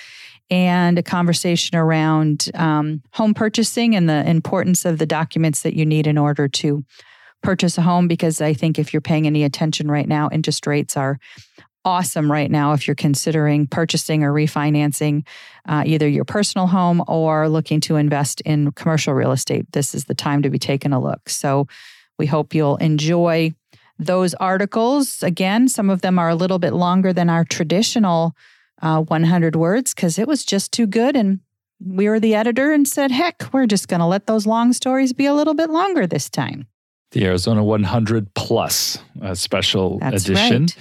and 0.48 0.96
a 0.98 1.02
conversation 1.02 1.76
around 1.76 2.50
um, 2.54 3.02
home 3.12 3.34
purchasing 3.34 3.96
and 3.96 4.08
the 4.08 4.28
importance 4.28 4.84
of 4.84 4.98
the 4.98 5.06
documents 5.06 5.62
that 5.62 5.74
you 5.74 5.84
need 5.84 6.06
in 6.06 6.16
order 6.16 6.46
to 6.46 6.84
purchase 7.42 7.78
a 7.78 7.82
home 7.82 8.08
because 8.08 8.40
I 8.40 8.54
think 8.54 8.78
if 8.78 8.92
you're 8.92 9.00
paying 9.00 9.26
any 9.26 9.44
attention 9.44 9.90
right 9.90 10.08
now, 10.08 10.28
interest 10.32 10.66
rates 10.66 10.96
are 10.96 11.18
awesome 11.84 12.30
right 12.30 12.50
now 12.50 12.72
if 12.72 12.86
you're 12.86 12.94
considering 12.94 13.66
purchasing 13.66 14.22
or 14.22 14.32
refinancing 14.32 15.26
uh, 15.66 15.82
either 15.86 16.06
your 16.06 16.24
personal 16.24 16.66
home 16.66 17.02
or 17.08 17.48
looking 17.48 17.80
to 17.80 17.96
invest 17.96 18.40
in 18.42 18.72
commercial 18.72 19.14
real 19.14 19.32
estate. 19.32 19.66
This 19.72 19.94
is 19.94 20.04
the 20.04 20.14
time 20.14 20.42
to 20.42 20.50
be 20.50 20.58
taking 20.58 20.92
a 20.92 21.00
look. 21.00 21.28
So 21.28 21.66
we 22.18 22.26
hope 22.26 22.54
you'll 22.54 22.76
enjoy 22.76 23.54
those 23.98 24.34
articles. 24.34 25.22
Again, 25.22 25.68
some 25.68 25.90
of 25.90 26.02
them 26.02 26.18
are 26.18 26.28
a 26.28 26.34
little 26.34 26.58
bit 26.58 26.72
longer 26.72 27.12
than 27.12 27.30
our 27.30 27.44
traditional 27.44 28.34
uh, 28.82 29.00
100 29.00 29.56
words 29.56 29.94
because 29.94 30.18
it 30.18 30.28
was 30.28 30.44
just 30.44 30.72
too 30.72 30.86
good. 30.86 31.16
And 31.16 31.40
we 31.82 32.08
were 32.08 32.20
the 32.20 32.34
editor 32.34 32.72
and 32.72 32.86
said, 32.86 33.10
heck, 33.10 33.44
we're 33.52 33.66
just 33.66 33.88
going 33.88 34.00
to 34.00 34.06
let 34.06 34.26
those 34.26 34.46
long 34.46 34.72
stories 34.72 35.12
be 35.12 35.26
a 35.26 35.34
little 35.34 35.54
bit 35.54 35.70
longer 35.70 36.06
this 36.06 36.28
time 36.28 36.66
the 37.12 37.24
Arizona 37.24 37.62
100 37.64 38.34
Plus 38.34 38.98
a 39.20 39.34
special 39.36 39.98
That's 39.98 40.24
edition. 40.24 40.62
Right. 40.62 40.76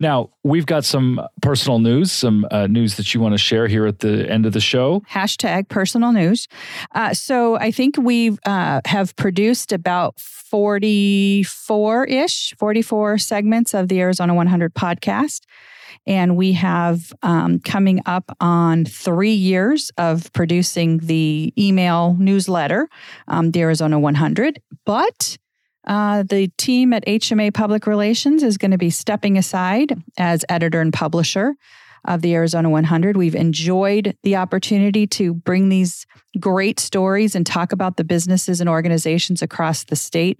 Now, 0.00 0.30
we've 0.42 0.64
got 0.64 0.86
some 0.86 1.20
personal 1.42 1.78
news, 1.78 2.10
some 2.10 2.46
uh, 2.50 2.66
news 2.66 2.96
that 2.96 3.12
you 3.12 3.20
want 3.20 3.34
to 3.34 3.38
share 3.38 3.68
here 3.68 3.86
at 3.86 3.98
the 3.98 4.28
end 4.30 4.46
of 4.46 4.54
the 4.54 4.60
show. 4.60 5.02
Hashtag 5.10 5.68
personal 5.68 6.12
news. 6.12 6.48
Uh, 6.94 7.12
so 7.12 7.56
I 7.56 7.70
think 7.70 7.98
we 7.98 8.38
uh, 8.46 8.80
have 8.86 9.14
produced 9.16 9.72
about 9.72 10.18
44 10.18 12.06
ish, 12.06 12.54
44 12.58 13.18
segments 13.18 13.74
of 13.74 13.88
the 13.88 14.00
Arizona 14.00 14.34
100 14.34 14.74
podcast. 14.74 15.42
And 16.06 16.34
we 16.34 16.52
have 16.52 17.12
um, 17.22 17.58
coming 17.60 18.00
up 18.06 18.34
on 18.40 18.86
three 18.86 19.34
years 19.34 19.90
of 19.98 20.32
producing 20.32 20.98
the 20.98 21.52
email 21.58 22.16
newsletter, 22.18 22.88
um, 23.28 23.50
the 23.50 23.60
Arizona 23.60 23.98
100. 24.00 24.62
But 24.86 25.36
uh, 25.86 26.22
the 26.22 26.48
team 26.58 26.92
at 26.92 27.06
HMA 27.06 27.52
Public 27.54 27.86
Relations 27.86 28.42
is 28.42 28.58
going 28.58 28.70
to 28.70 28.78
be 28.78 28.90
stepping 28.90 29.38
aside 29.38 30.02
as 30.18 30.44
editor 30.48 30.80
and 30.80 30.92
publisher 30.92 31.54
of 32.06 32.22
the 32.22 32.34
Arizona 32.34 32.70
100. 32.70 33.16
We've 33.16 33.34
enjoyed 33.34 34.16
the 34.22 34.36
opportunity 34.36 35.06
to 35.08 35.34
bring 35.34 35.68
these 35.68 36.06
great 36.38 36.80
stories 36.80 37.34
and 37.34 37.44
talk 37.44 37.72
about 37.72 37.96
the 37.96 38.04
businesses 38.04 38.60
and 38.60 38.70
organizations 38.70 39.42
across 39.42 39.84
the 39.84 39.96
state. 39.96 40.38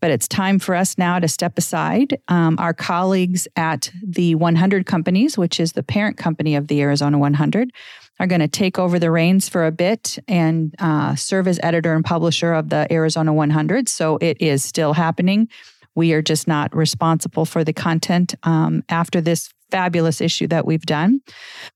But 0.00 0.10
it's 0.10 0.28
time 0.28 0.58
for 0.58 0.74
us 0.74 0.98
now 0.98 1.18
to 1.18 1.28
step 1.28 1.56
aside. 1.56 2.20
Um, 2.28 2.56
our 2.58 2.74
colleagues 2.74 3.48
at 3.56 3.90
the 4.02 4.34
100 4.34 4.86
Companies, 4.86 5.38
which 5.38 5.60
is 5.60 5.72
the 5.72 5.82
parent 5.82 6.16
company 6.16 6.56
of 6.56 6.68
the 6.68 6.82
Arizona 6.82 7.18
100, 7.18 7.70
are 8.20 8.26
going 8.26 8.40
to 8.40 8.48
take 8.48 8.78
over 8.78 8.98
the 8.98 9.10
reins 9.10 9.48
for 9.48 9.66
a 9.66 9.72
bit 9.72 10.18
and 10.26 10.74
uh, 10.78 11.14
serve 11.14 11.46
as 11.48 11.60
editor 11.62 11.94
and 11.94 12.04
publisher 12.04 12.52
of 12.52 12.68
the 12.68 12.86
Arizona 12.92 13.32
100. 13.32 13.88
So 13.88 14.18
it 14.20 14.40
is 14.40 14.64
still 14.64 14.92
happening. 14.92 15.48
We 15.94 16.12
are 16.12 16.22
just 16.22 16.46
not 16.46 16.74
responsible 16.74 17.44
for 17.44 17.64
the 17.64 17.72
content 17.72 18.34
um, 18.42 18.82
after 18.88 19.20
this 19.20 19.50
fabulous 19.70 20.20
issue 20.20 20.46
that 20.48 20.66
we've 20.66 20.86
done. 20.86 21.20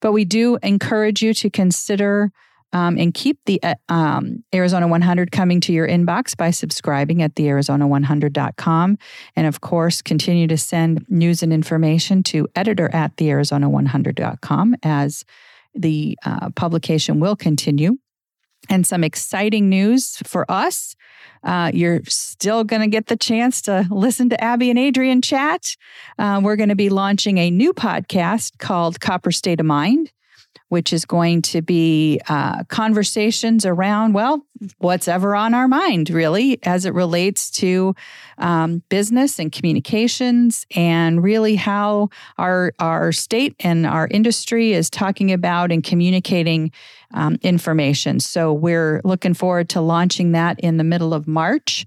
But 0.00 0.12
we 0.12 0.24
do 0.24 0.58
encourage 0.62 1.22
you 1.22 1.34
to 1.34 1.50
consider 1.50 2.32
um, 2.72 2.96
and 2.96 3.12
keep 3.12 3.38
the 3.44 3.62
uh, 3.62 3.74
um, 3.88 4.44
Arizona 4.54 4.88
100 4.88 5.30
coming 5.30 5.60
to 5.60 5.72
your 5.72 5.86
inbox 5.86 6.36
by 6.36 6.50
subscribing 6.50 7.20
at 7.22 7.34
thearizona100.com. 7.34 8.98
And 9.36 9.46
of 9.46 9.60
course, 9.60 10.00
continue 10.00 10.46
to 10.46 10.56
send 10.56 11.04
news 11.08 11.42
and 11.42 11.52
information 11.52 12.22
to 12.24 12.48
editor 12.56 12.88
at 12.94 13.16
thearizona100.com 13.16 14.76
as 14.82 15.24
the 15.74 16.18
uh, 16.24 16.50
publication 16.50 17.20
will 17.20 17.36
continue. 17.36 17.98
And 18.68 18.86
some 18.86 19.02
exciting 19.02 19.68
news 19.68 20.18
for 20.24 20.48
us. 20.48 20.94
Uh, 21.42 21.72
you're 21.74 22.00
still 22.06 22.62
going 22.62 22.82
to 22.82 22.86
get 22.86 23.08
the 23.08 23.16
chance 23.16 23.60
to 23.62 23.86
listen 23.90 24.28
to 24.28 24.42
Abbie 24.42 24.70
and 24.70 24.78
Adrian 24.78 25.20
chat. 25.20 25.76
Uh, 26.16 26.40
we're 26.42 26.54
going 26.54 26.68
to 26.68 26.76
be 26.76 26.88
launching 26.88 27.38
a 27.38 27.50
new 27.50 27.72
podcast 27.72 28.58
called 28.58 29.00
Copper 29.00 29.32
State 29.32 29.58
of 29.58 29.66
Mind 29.66 30.12
which 30.72 30.90
is 30.90 31.04
going 31.04 31.42
to 31.42 31.60
be 31.60 32.18
uh, 32.30 32.64
conversations 32.64 33.66
around, 33.66 34.14
well, 34.14 34.46
what's 34.78 35.06
ever 35.06 35.36
on 35.36 35.52
our 35.52 35.68
mind, 35.68 36.08
really, 36.08 36.58
as 36.62 36.86
it 36.86 36.94
relates 36.94 37.50
to 37.50 37.94
um, 38.38 38.82
business 38.88 39.38
and 39.38 39.52
communications, 39.52 40.64
and 40.74 41.22
really 41.22 41.56
how 41.56 42.08
our, 42.38 42.72
our 42.78 43.12
state 43.12 43.54
and 43.60 43.84
our 43.84 44.08
industry 44.10 44.72
is 44.72 44.88
talking 44.88 45.30
about 45.30 45.70
and 45.70 45.84
communicating 45.84 46.72
um, 47.12 47.36
information. 47.42 48.18
So 48.18 48.54
we're 48.54 49.02
looking 49.04 49.34
forward 49.34 49.68
to 49.68 49.82
launching 49.82 50.32
that 50.32 50.58
in 50.58 50.78
the 50.78 50.84
middle 50.84 51.12
of 51.12 51.28
March. 51.28 51.84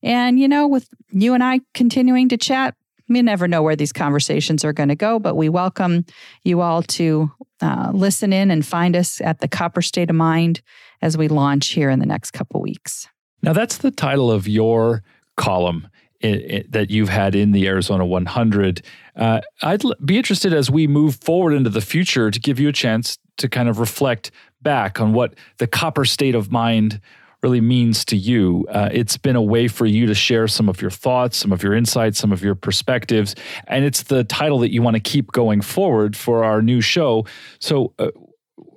And, 0.00 0.38
you 0.38 0.46
know, 0.46 0.68
with 0.68 0.88
you 1.10 1.34
and 1.34 1.42
I 1.42 1.58
continuing 1.74 2.28
to 2.28 2.36
chat, 2.36 2.76
we 3.08 3.22
never 3.22 3.48
know 3.48 3.62
where 3.62 3.76
these 3.76 3.92
conversations 3.92 4.64
are 4.64 4.72
going 4.72 4.88
to 4.88 4.96
go, 4.96 5.18
but 5.18 5.34
we 5.34 5.48
welcome 5.48 6.04
you 6.44 6.60
all 6.60 6.82
to 6.82 7.30
uh, 7.60 7.90
listen 7.92 8.32
in 8.32 8.50
and 8.50 8.64
find 8.64 8.94
us 8.94 9.20
at 9.20 9.40
the 9.40 9.48
Copper 9.48 9.82
State 9.82 10.10
of 10.10 10.16
Mind 10.16 10.60
as 11.02 11.16
we 11.16 11.28
launch 11.28 11.68
here 11.68 11.90
in 11.90 11.98
the 11.98 12.06
next 12.06 12.32
couple 12.32 12.60
weeks. 12.60 13.08
Now, 13.42 13.52
that's 13.52 13.78
the 13.78 13.90
title 13.90 14.30
of 14.30 14.48
your 14.48 15.02
column 15.36 15.88
that 16.20 16.86
you've 16.90 17.08
had 17.08 17.36
in 17.36 17.52
the 17.52 17.68
Arizona 17.68 18.04
100. 18.04 18.82
Uh, 19.14 19.40
I'd 19.62 19.84
l- 19.84 19.94
be 20.04 20.16
interested 20.16 20.52
as 20.52 20.68
we 20.68 20.88
move 20.88 21.16
forward 21.16 21.52
into 21.52 21.70
the 21.70 21.80
future 21.80 22.30
to 22.30 22.40
give 22.40 22.58
you 22.58 22.68
a 22.68 22.72
chance 22.72 23.18
to 23.36 23.48
kind 23.48 23.68
of 23.68 23.78
reflect 23.78 24.32
back 24.60 25.00
on 25.00 25.12
what 25.12 25.34
the 25.58 25.68
Copper 25.68 26.04
State 26.04 26.34
of 26.34 26.50
Mind 26.50 27.00
really 27.42 27.60
means 27.60 28.04
to 28.06 28.16
you. 28.16 28.66
Uh, 28.70 28.88
it's 28.92 29.16
been 29.16 29.36
a 29.36 29.42
way 29.42 29.68
for 29.68 29.86
you 29.86 30.06
to 30.06 30.14
share 30.14 30.48
some 30.48 30.68
of 30.68 30.82
your 30.82 30.90
thoughts, 30.90 31.36
some 31.36 31.52
of 31.52 31.62
your 31.62 31.74
insights, 31.74 32.18
some 32.18 32.32
of 32.32 32.42
your 32.42 32.54
perspectives, 32.54 33.34
and 33.66 33.84
it's 33.84 34.04
the 34.04 34.24
title 34.24 34.58
that 34.60 34.72
you 34.72 34.82
want 34.82 34.94
to 34.94 35.00
keep 35.00 35.30
going 35.32 35.60
forward 35.60 36.16
for 36.16 36.44
our 36.44 36.62
new 36.62 36.80
show. 36.80 37.24
So, 37.60 37.94
uh, 37.98 38.10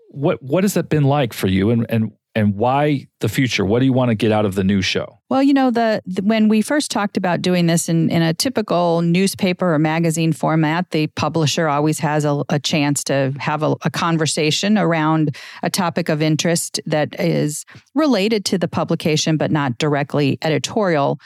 what 0.10 0.42
what 0.44 0.64
has 0.64 0.74
that 0.74 0.90
been 0.90 1.06
like 1.06 1.34
for 1.34 1.48
you, 1.48 1.70
and 1.70 1.86
and 1.90 2.12
and 2.36 2.56
why 2.56 3.08
the 3.20 3.30
future? 3.30 3.66
What 3.66 3.80
do 3.80 3.86
you 3.86 3.94
want 3.94 4.10
to 4.10 4.16
get 4.16 4.32
out 4.32 4.46
of 4.46 4.56
the 4.56 4.64
new 4.64 4.82
show? 4.82 5.21
Well, 5.32 5.42
you 5.42 5.54
know, 5.54 5.72
the, 5.72 6.02
the, 6.06 6.24
when 6.24 6.50
we 6.50 6.62
first 6.62 6.92
talked 6.92 7.16
about 7.16 7.42
doing 7.42 7.66
this 7.68 7.88
in, 7.88 8.10
in 8.10 8.22
a 8.22 8.34
typical 8.34 9.02
newspaper 9.02 9.74
or 9.74 9.80
magazine 9.80 10.34
format, 10.34 10.92
the 10.92 11.08
publisher 11.08 11.70
always 11.70 12.00
has 12.00 12.26
a, 12.26 12.44
a 12.50 12.60
chance 12.60 13.02
to 13.06 13.34
have 13.40 13.64
a, 13.64 13.78
a, 13.84 13.90
conversation 13.90 14.78
around 14.78 15.38
a 15.64 15.70
topic 15.70 16.10
of 16.10 16.22
interest 16.22 16.82
that 16.86 17.18
is 17.18 17.66
related 17.96 18.44
to 18.44 18.58
the 18.58 18.68
publication, 18.68 19.38
but 19.38 19.52
not 19.52 19.78
directly 19.78 20.38
editorial. 20.42 21.18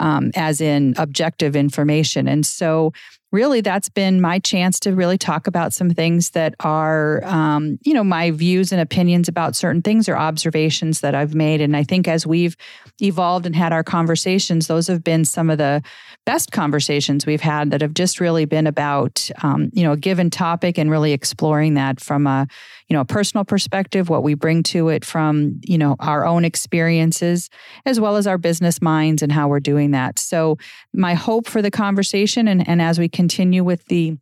Um, 0.00 0.32
as 0.34 0.60
in 0.60 0.94
objective 0.96 1.54
information. 1.54 2.26
And 2.26 2.44
so 2.44 2.92
really 3.32 3.60
that's 3.60 3.88
been 3.88 4.20
my 4.20 4.38
chance 4.38 4.78
to 4.80 4.94
really 4.94 5.18
talk 5.18 5.46
about 5.46 5.72
some 5.72 5.90
things 5.90 6.30
that 6.30 6.54
are 6.60 7.24
um, 7.24 7.78
you 7.82 7.94
know 7.94 8.04
my 8.04 8.30
views 8.30 8.70
and 8.72 8.80
opinions 8.80 9.28
about 9.28 9.56
certain 9.56 9.82
things 9.82 10.08
or 10.08 10.16
observations 10.16 11.00
that 11.00 11.14
i've 11.14 11.34
made. 11.34 11.60
And 11.60 11.76
i 11.76 11.82
think 11.82 12.06
as 12.06 12.26
we've 12.26 12.56
evolved 13.00 13.46
and 13.46 13.56
had 13.56 13.72
our 13.72 13.82
conversations 13.82 14.66
those 14.66 14.86
have 14.86 15.02
been 15.02 15.24
some 15.24 15.50
of 15.50 15.58
the 15.58 15.82
best 16.24 16.52
conversations 16.52 17.26
we've 17.26 17.40
had 17.40 17.70
that 17.70 17.80
have 17.80 17.94
just 17.94 18.20
really 18.20 18.44
been 18.44 18.66
about 18.66 19.28
um, 19.42 19.70
you 19.72 19.82
know 19.82 19.92
a 19.92 19.96
given 19.96 20.30
topic 20.30 20.78
and 20.78 20.90
really 20.90 21.12
exploring 21.12 21.74
that 21.74 22.00
from 22.00 22.26
a 22.26 22.46
you 22.88 22.94
know 22.94 23.00
a 23.00 23.06
personal 23.06 23.44
perspective 23.44 24.08
what 24.08 24.22
we 24.22 24.34
bring 24.34 24.62
to 24.62 24.88
it 24.88 25.04
from 25.04 25.58
you 25.64 25.78
know 25.78 25.96
our 25.98 26.26
own 26.26 26.44
experiences 26.44 27.48
as 27.86 27.98
well 27.98 28.16
as 28.16 28.26
our 28.26 28.38
business 28.38 28.82
minds 28.82 29.22
and 29.22 29.32
how 29.32 29.48
we're 29.48 29.60
doing 29.60 29.92
that. 29.92 30.18
So 30.18 30.58
my 30.92 31.14
hope 31.14 31.48
for 31.48 31.62
the 31.62 31.70
conversation 31.70 32.48
and, 32.48 32.66
and 32.68 32.82
as 32.82 32.98
we 32.98 33.08
continue 33.22 33.62
with 33.62 33.84
the 33.84 34.18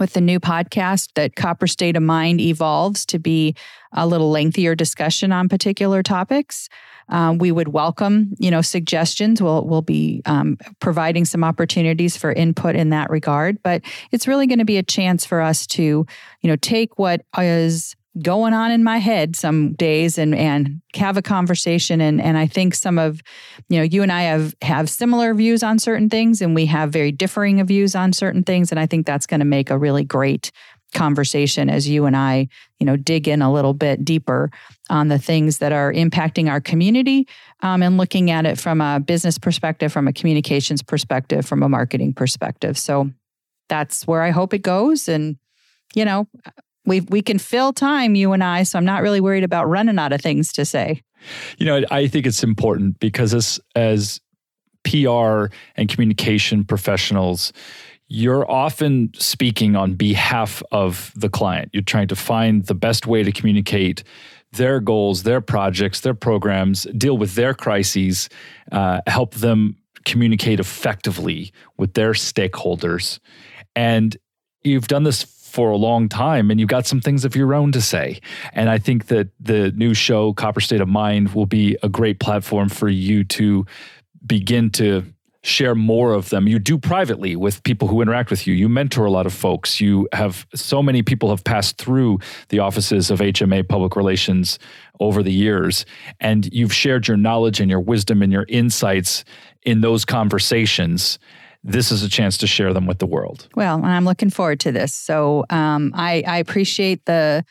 with 0.00 0.14
the 0.14 0.20
new 0.20 0.40
podcast 0.40 1.10
that 1.14 1.36
Copper 1.36 1.68
State 1.68 1.96
of 1.96 2.02
Mind 2.02 2.40
evolves 2.40 3.06
to 3.06 3.20
be 3.20 3.54
a 3.92 4.04
little 4.04 4.32
lengthier 4.32 4.74
discussion 4.74 5.30
on 5.30 5.48
particular 5.48 6.02
topics. 6.02 6.68
Um, 7.08 7.38
we 7.38 7.52
would 7.52 7.68
welcome, 7.68 8.34
you 8.40 8.50
know, 8.50 8.60
suggestions. 8.60 9.40
We'll 9.40 9.64
we'll 9.64 9.80
be 9.80 10.22
um, 10.26 10.58
providing 10.80 11.24
some 11.24 11.44
opportunities 11.44 12.16
for 12.16 12.32
input 12.32 12.74
in 12.74 12.90
that 12.90 13.10
regard. 13.10 13.62
But 13.62 13.82
it's 14.10 14.26
really 14.26 14.48
going 14.48 14.58
to 14.58 14.64
be 14.64 14.78
a 14.78 14.82
chance 14.82 15.24
for 15.24 15.40
us 15.40 15.64
to, 15.68 15.82
you 15.82 16.48
know, 16.50 16.56
take 16.56 16.98
what 16.98 17.24
is 17.38 17.94
going 18.20 18.52
on 18.52 18.70
in 18.70 18.84
my 18.84 18.98
head 18.98 19.36
some 19.36 19.72
days 19.72 20.18
and 20.18 20.34
and 20.34 20.82
have 20.94 21.16
a 21.16 21.22
conversation. 21.22 22.00
And 22.00 22.20
and 22.20 22.36
I 22.36 22.46
think 22.46 22.74
some 22.74 22.98
of 22.98 23.22
you 23.68 23.78
know 23.78 23.84
you 23.84 24.02
and 24.02 24.12
I 24.12 24.22
have 24.22 24.54
have 24.62 24.90
similar 24.90 25.32
views 25.34 25.62
on 25.62 25.78
certain 25.78 26.10
things 26.10 26.42
and 26.42 26.54
we 26.54 26.66
have 26.66 26.90
very 26.90 27.12
differing 27.12 27.64
views 27.64 27.94
on 27.94 28.12
certain 28.12 28.42
things. 28.42 28.70
And 28.70 28.78
I 28.78 28.86
think 28.86 29.06
that's 29.06 29.26
going 29.26 29.40
to 29.40 29.46
make 29.46 29.70
a 29.70 29.78
really 29.78 30.04
great 30.04 30.52
conversation 30.94 31.70
as 31.70 31.88
you 31.88 32.04
and 32.04 32.14
I 32.14 32.48
you 32.78 32.84
know 32.84 32.96
dig 32.96 33.26
in 33.26 33.40
a 33.40 33.50
little 33.50 33.72
bit 33.72 34.04
deeper 34.04 34.50
on 34.90 35.08
the 35.08 35.18
things 35.18 35.56
that 35.58 35.72
are 35.72 35.90
impacting 35.90 36.50
our 36.50 36.60
community 36.60 37.26
um, 37.60 37.82
and 37.82 37.96
looking 37.96 38.30
at 38.30 38.44
it 38.44 38.58
from 38.58 38.82
a 38.82 39.00
business 39.00 39.38
perspective 39.38 39.90
from 39.90 40.06
a 40.06 40.12
communications 40.12 40.82
perspective 40.82 41.46
from 41.46 41.62
a 41.62 41.68
marketing 41.68 42.12
perspective. 42.12 42.76
So 42.76 43.10
that's 43.70 44.06
where 44.06 44.20
I 44.20 44.30
hope 44.30 44.52
it 44.52 44.60
goes. 44.60 45.08
And 45.08 45.38
you 45.94 46.04
know 46.04 46.28
we 46.84 47.00
we 47.00 47.22
can 47.22 47.38
fill 47.38 47.72
time, 47.72 48.14
you 48.14 48.32
and 48.32 48.42
I. 48.42 48.62
So 48.64 48.78
I'm 48.78 48.84
not 48.84 49.02
really 49.02 49.20
worried 49.20 49.44
about 49.44 49.68
running 49.68 49.98
out 49.98 50.12
of 50.12 50.20
things 50.20 50.52
to 50.54 50.64
say. 50.64 51.02
You 51.58 51.66
know, 51.66 51.84
I 51.90 52.08
think 52.08 52.26
it's 52.26 52.42
important 52.42 52.98
because 53.00 53.34
as 53.34 53.60
as 53.74 54.20
PR 54.84 55.46
and 55.76 55.88
communication 55.88 56.64
professionals, 56.64 57.52
you're 58.08 58.50
often 58.50 59.10
speaking 59.14 59.76
on 59.76 59.94
behalf 59.94 60.62
of 60.72 61.12
the 61.16 61.28
client. 61.28 61.70
You're 61.72 61.82
trying 61.82 62.08
to 62.08 62.16
find 62.16 62.66
the 62.66 62.74
best 62.74 63.06
way 63.06 63.22
to 63.22 63.32
communicate 63.32 64.02
their 64.52 64.80
goals, 64.80 65.22
their 65.22 65.40
projects, 65.40 66.00
their 66.00 66.14
programs, 66.14 66.82
deal 66.96 67.16
with 67.16 67.36
their 67.36 67.54
crises, 67.54 68.28
uh, 68.70 69.00
help 69.06 69.34
them 69.36 69.76
communicate 70.04 70.60
effectively 70.60 71.52
with 71.78 71.94
their 71.94 72.12
stakeholders. 72.12 73.18
And 73.74 74.16
you've 74.62 74.88
done 74.88 75.04
this 75.04 75.22
for 75.52 75.70
a 75.70 75.76
long 75.76 76.08
time 76.08 76.50
and 76.50 76.58
you've 76.58 76.70
got 76.70 76.86
some 76.86 77.00
things 77.00 77.26
of 77.26 77.36
your 77.36 77.52
own 77.52 77.72
to 77.72 77.80
say. 77.82 78.18
And 78.54 78.70
I 78.70 78.78
think 78.78 79.08
that 79.08 79.28
the 79.38 79.70
new 79.72 79.92
show, 79.92 80.32
Copper 80.32 80.60
State 80.60 80.80
of 80.80 80.88
Mind, 80.88 81.34
will 81.34 81.44
be 81.44 81.76
a 81.82 81.90
great 81.90 82.20
platform 82.20 82.70
for 82.70 82.88
you 82.88 83.22
to 83.24 83.66
begin 84.26 84.70
to 84.70 85.04
share 85.42 85.74
more 85.74 86.14
of 86.14 86.30
them. 86.30 86.46
You 86.48 86.58
do 86.58 86.78
privately 86.78 87.36
with 87.36 87.62
people 87.64 87.88
who 87.88 88.00
interact 88.00 88.30
with 88.30 88.46
you. 88.46 88.54
You 88.54 88.68
mentor 88.68 89.04
a 89.04 89.10
lot 89.10 89.26
of 89.26 89.34
folks. 89.34 89.78
You 89.78 90.08
have 90.12 90.46
so 90.54 90.82
many 90.82 91.02
people 91.02 91.28
have 91.28 91.44
passed 91.44 91.76
through 91.76 92.20
the 92.48 92.60
offices 92.60 93.10
of 93.10 93.18
HMA 93.18 93.68
Public 93.68 93.94
Relations 93.94 94.58
over 95.00 95.22
the 95.22 95.32
years 95.32 95.84
and 96.20 96.50
you've 96.52 96.72
shared 96.72 97.08
your 97.08 97.16
knowledge 97.18 97.60
and 97.60 97.68
your 97.68 97.80
wisdom 97.80 98.22
and 98.22 98.32
your 98.32 98.46
insights 98.48 99.24
in 99.64 99.82
those 99.82 100.04
conversations 100.04 101.18
this 101.64 101.92
is 101.92 102.02
a 102.02 102.08
chance 102.08 102.36
to 102.38 102.46
share 102.46 102.72
them 102.72 102.86
with 102.86 102.98
the 102.98 103.06
world. 103.06 103.48
Well, 103.54 103.76
and 103.76 103.86
I'm 103.86 104.04
looking 104.04 104.30
forward 104.30 104.60
to 104.60 104.72
this. 104.72 104.94
So 104.94 105.44
um, 105.50 105.92
I, 105.94 106.22
I 106.26 106.38
appreciate 106.38 107.04
the 107.04 107.44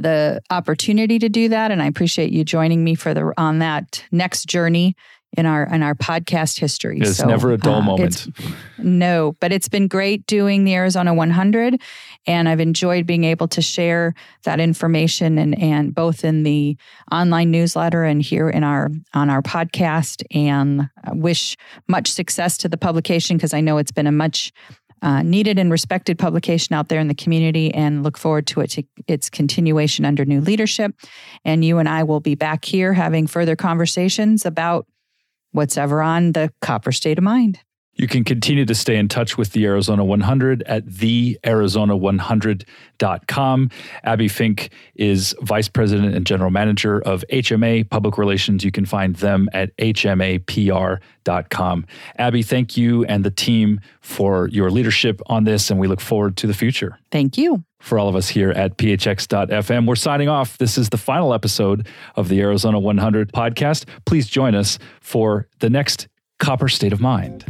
the 0.00 0.40
opportunity 0.48 1.18
to 1.18 1.28
do 1.28 1.48
that, 1.48 1.72
and 1.72 1.82
I 1.82 1.86
appreciate 1.86 2.30
you 2.30 2.44
joining 2.44 2.84
me 2.84 2.94
for 2.94 3.14
the 3.14 3.32
on 3.36 3.58
that 3.58 4.04
next 4.12 4.46
journey 4.46 4.94
in 5.36 5.46
our 5.46 5.64
in 5.72 5.82
our 5.82 5.94
podcast 5.94 6.58
history. 6.58 6.98
It's 7.00 7.16
so, 7.16 7.26
never 7.26 7.52
a 7.52 7.58
dull 7.58 7.76
uh, 7.76 7.82
moment. 7.82 8.28
No, 8.78 9.36
but 9.40 9.52
it's 9.52 9.68
been 9.68 9.88
great 9.88 10.26
doing 10.26 10.64
the 10.64 10.74
Arizona 10.74 11.12
100, 11.12 11.80
and 12.26 12.48
I've 12.48 12.60
enjoyed 12.60 13.06
being 13.06 13.24
able 13.24 13.48
to 13.48 13.62
share 13.62 14.14
that 14.44 14.60
information 14.60 15.38
and 15.38 15.58
and 15.60 15.94
both 15.94 16.24
in 16.24 16.42
the 16.42 16.76
online 17.12 17.50
newsletter 17.50 18.04
and 18.04 18.22
here 18.22 18.48
in 18.48 18.64
our 18.64 18.90
on 19.14 19.30
our 19.30 19.42
podcast. 19.42 20.22
And 20.30 20.88
I 21.04 21.12
wish 21.12 21.56
much 21.88 22.10
success 22.10 22.56
to 22.58 22.68
the 22.68 22.78
publication 22.78 23.36
because 23.36 23.54
I 23.54 23.60
know 23.60 23.78
it's 23.78 23.92
been 23.92 24.06
a 24.06 24.12
much 24.12 24.52
uh, 25.02 25.22
needed 25.22 25.58
and 25.58 25.70
respected 25.70 26.18
publication 26.18 26.74
out 26.74 26.88
there 26.88 27.00
in 27.00 27.08
the 27.08 27.14
community 27.14 27.72
and 27.72 28.02
look 28.02 28.18
forward 28.18 28.46
to, 28.48 28.60
it, 28.60 28.70
to 28.70 28.82
its 29.06 29.30
continuation 29.30 30.04
under 30.04 30.24
new 30.24 30.40
leadership. 30.40 30.92
And 31.44 31.64
you 31.64 31.78
and 31.78 31.88
I 31.88 32.02
will 32.02 32.20
be 32.20 32.34
back 32.34 32.64
here 32.64 32.92
having 32.92 33.26
further 33.26 33.54
conversations 33.54 34.44
about 34.44 34.86
what's 35.52 35.76
ever 35.76 36.02
on 36.02 36.32
the 36.32 36.52
copper 36.60 36.92
state 36.92 37.18
of 37.18 37.24
mind. 37.24 37.60
You 37.98 38.06
can 38.06 38.22
continue 38.22 38.64
to 38.64 38.76
stay 38.76 38.96
in 38.96 39.08
touch 39.08 39.36
with 39.36 39.50
the 39.50 39.66
Arizona 39.66 40.04
100 40.04 40.62
at 40.62 40.86
thearizona100.com. 40.86 43.70
Abbie 44.04 44.28
Fink 44.28 44.70
is 44.94 45.34
Vice 45.40 45.68
President 45.68 46.14
and 46.14 46.24
General 46.24 46.50
Manager 46.50 47.02
of 47.02 47.24
HMA 47.32 47.90
Public 47.90 48.16
Relations. 48.16 48.64
You 48.64 48.70
can 48.70 48.86
find 48.86 49.16
them 49.16 49.48
at 49.52 49.76
hmapr.com. 49.78 51.00
Abbie, 52.18 52.42
thank 52.42 52.76
you 52.76 53.04
and 53.04 53.24
the 53.24 53.32
team 53.32 53.80
for 54.00 54.46
your 54.48 54.70
leadership 54.70 55.20
on 55.26 55.42
this, 55.42 55.68
and 55.68 55.80
we 55.80 55.88
look 55.88 56.00
forward 56.00 56.36
to 56.36 56.46
the 56.46 56.54
future. 56.54 57.00
Thank 57.10 57.36
you. 57.36 57.64
For 57.80 57.98
all 57.98 58.08
of 58.08 58.14
us 58.14 58.28
here 58.28 58.50
at 58.50 58.78
phx.fm, 58.78 59.86
we're 59.86 59.96
signing 59.96 60.28
off. 60.28 60.56
This 60.58 60.78
is 60.78 60.90
the 60.90 60.98
final 60.98 61.34
episode 61.34 61.88
of 62.14 62.28
the 62.28 62.40
Arizona 62.40 62.78
100 62.78 63.32
podcast. 63.32 63.86
Please 64.04 64.28
join 64.28 64.54
us 64.54 64.78
for 65.00 65.48
the 65.58 65.70
next 65.70 66.06
Copper 66.38 66.68
State 66.68 66.92
of 66.92 67.00
Mind. 67.00 67.44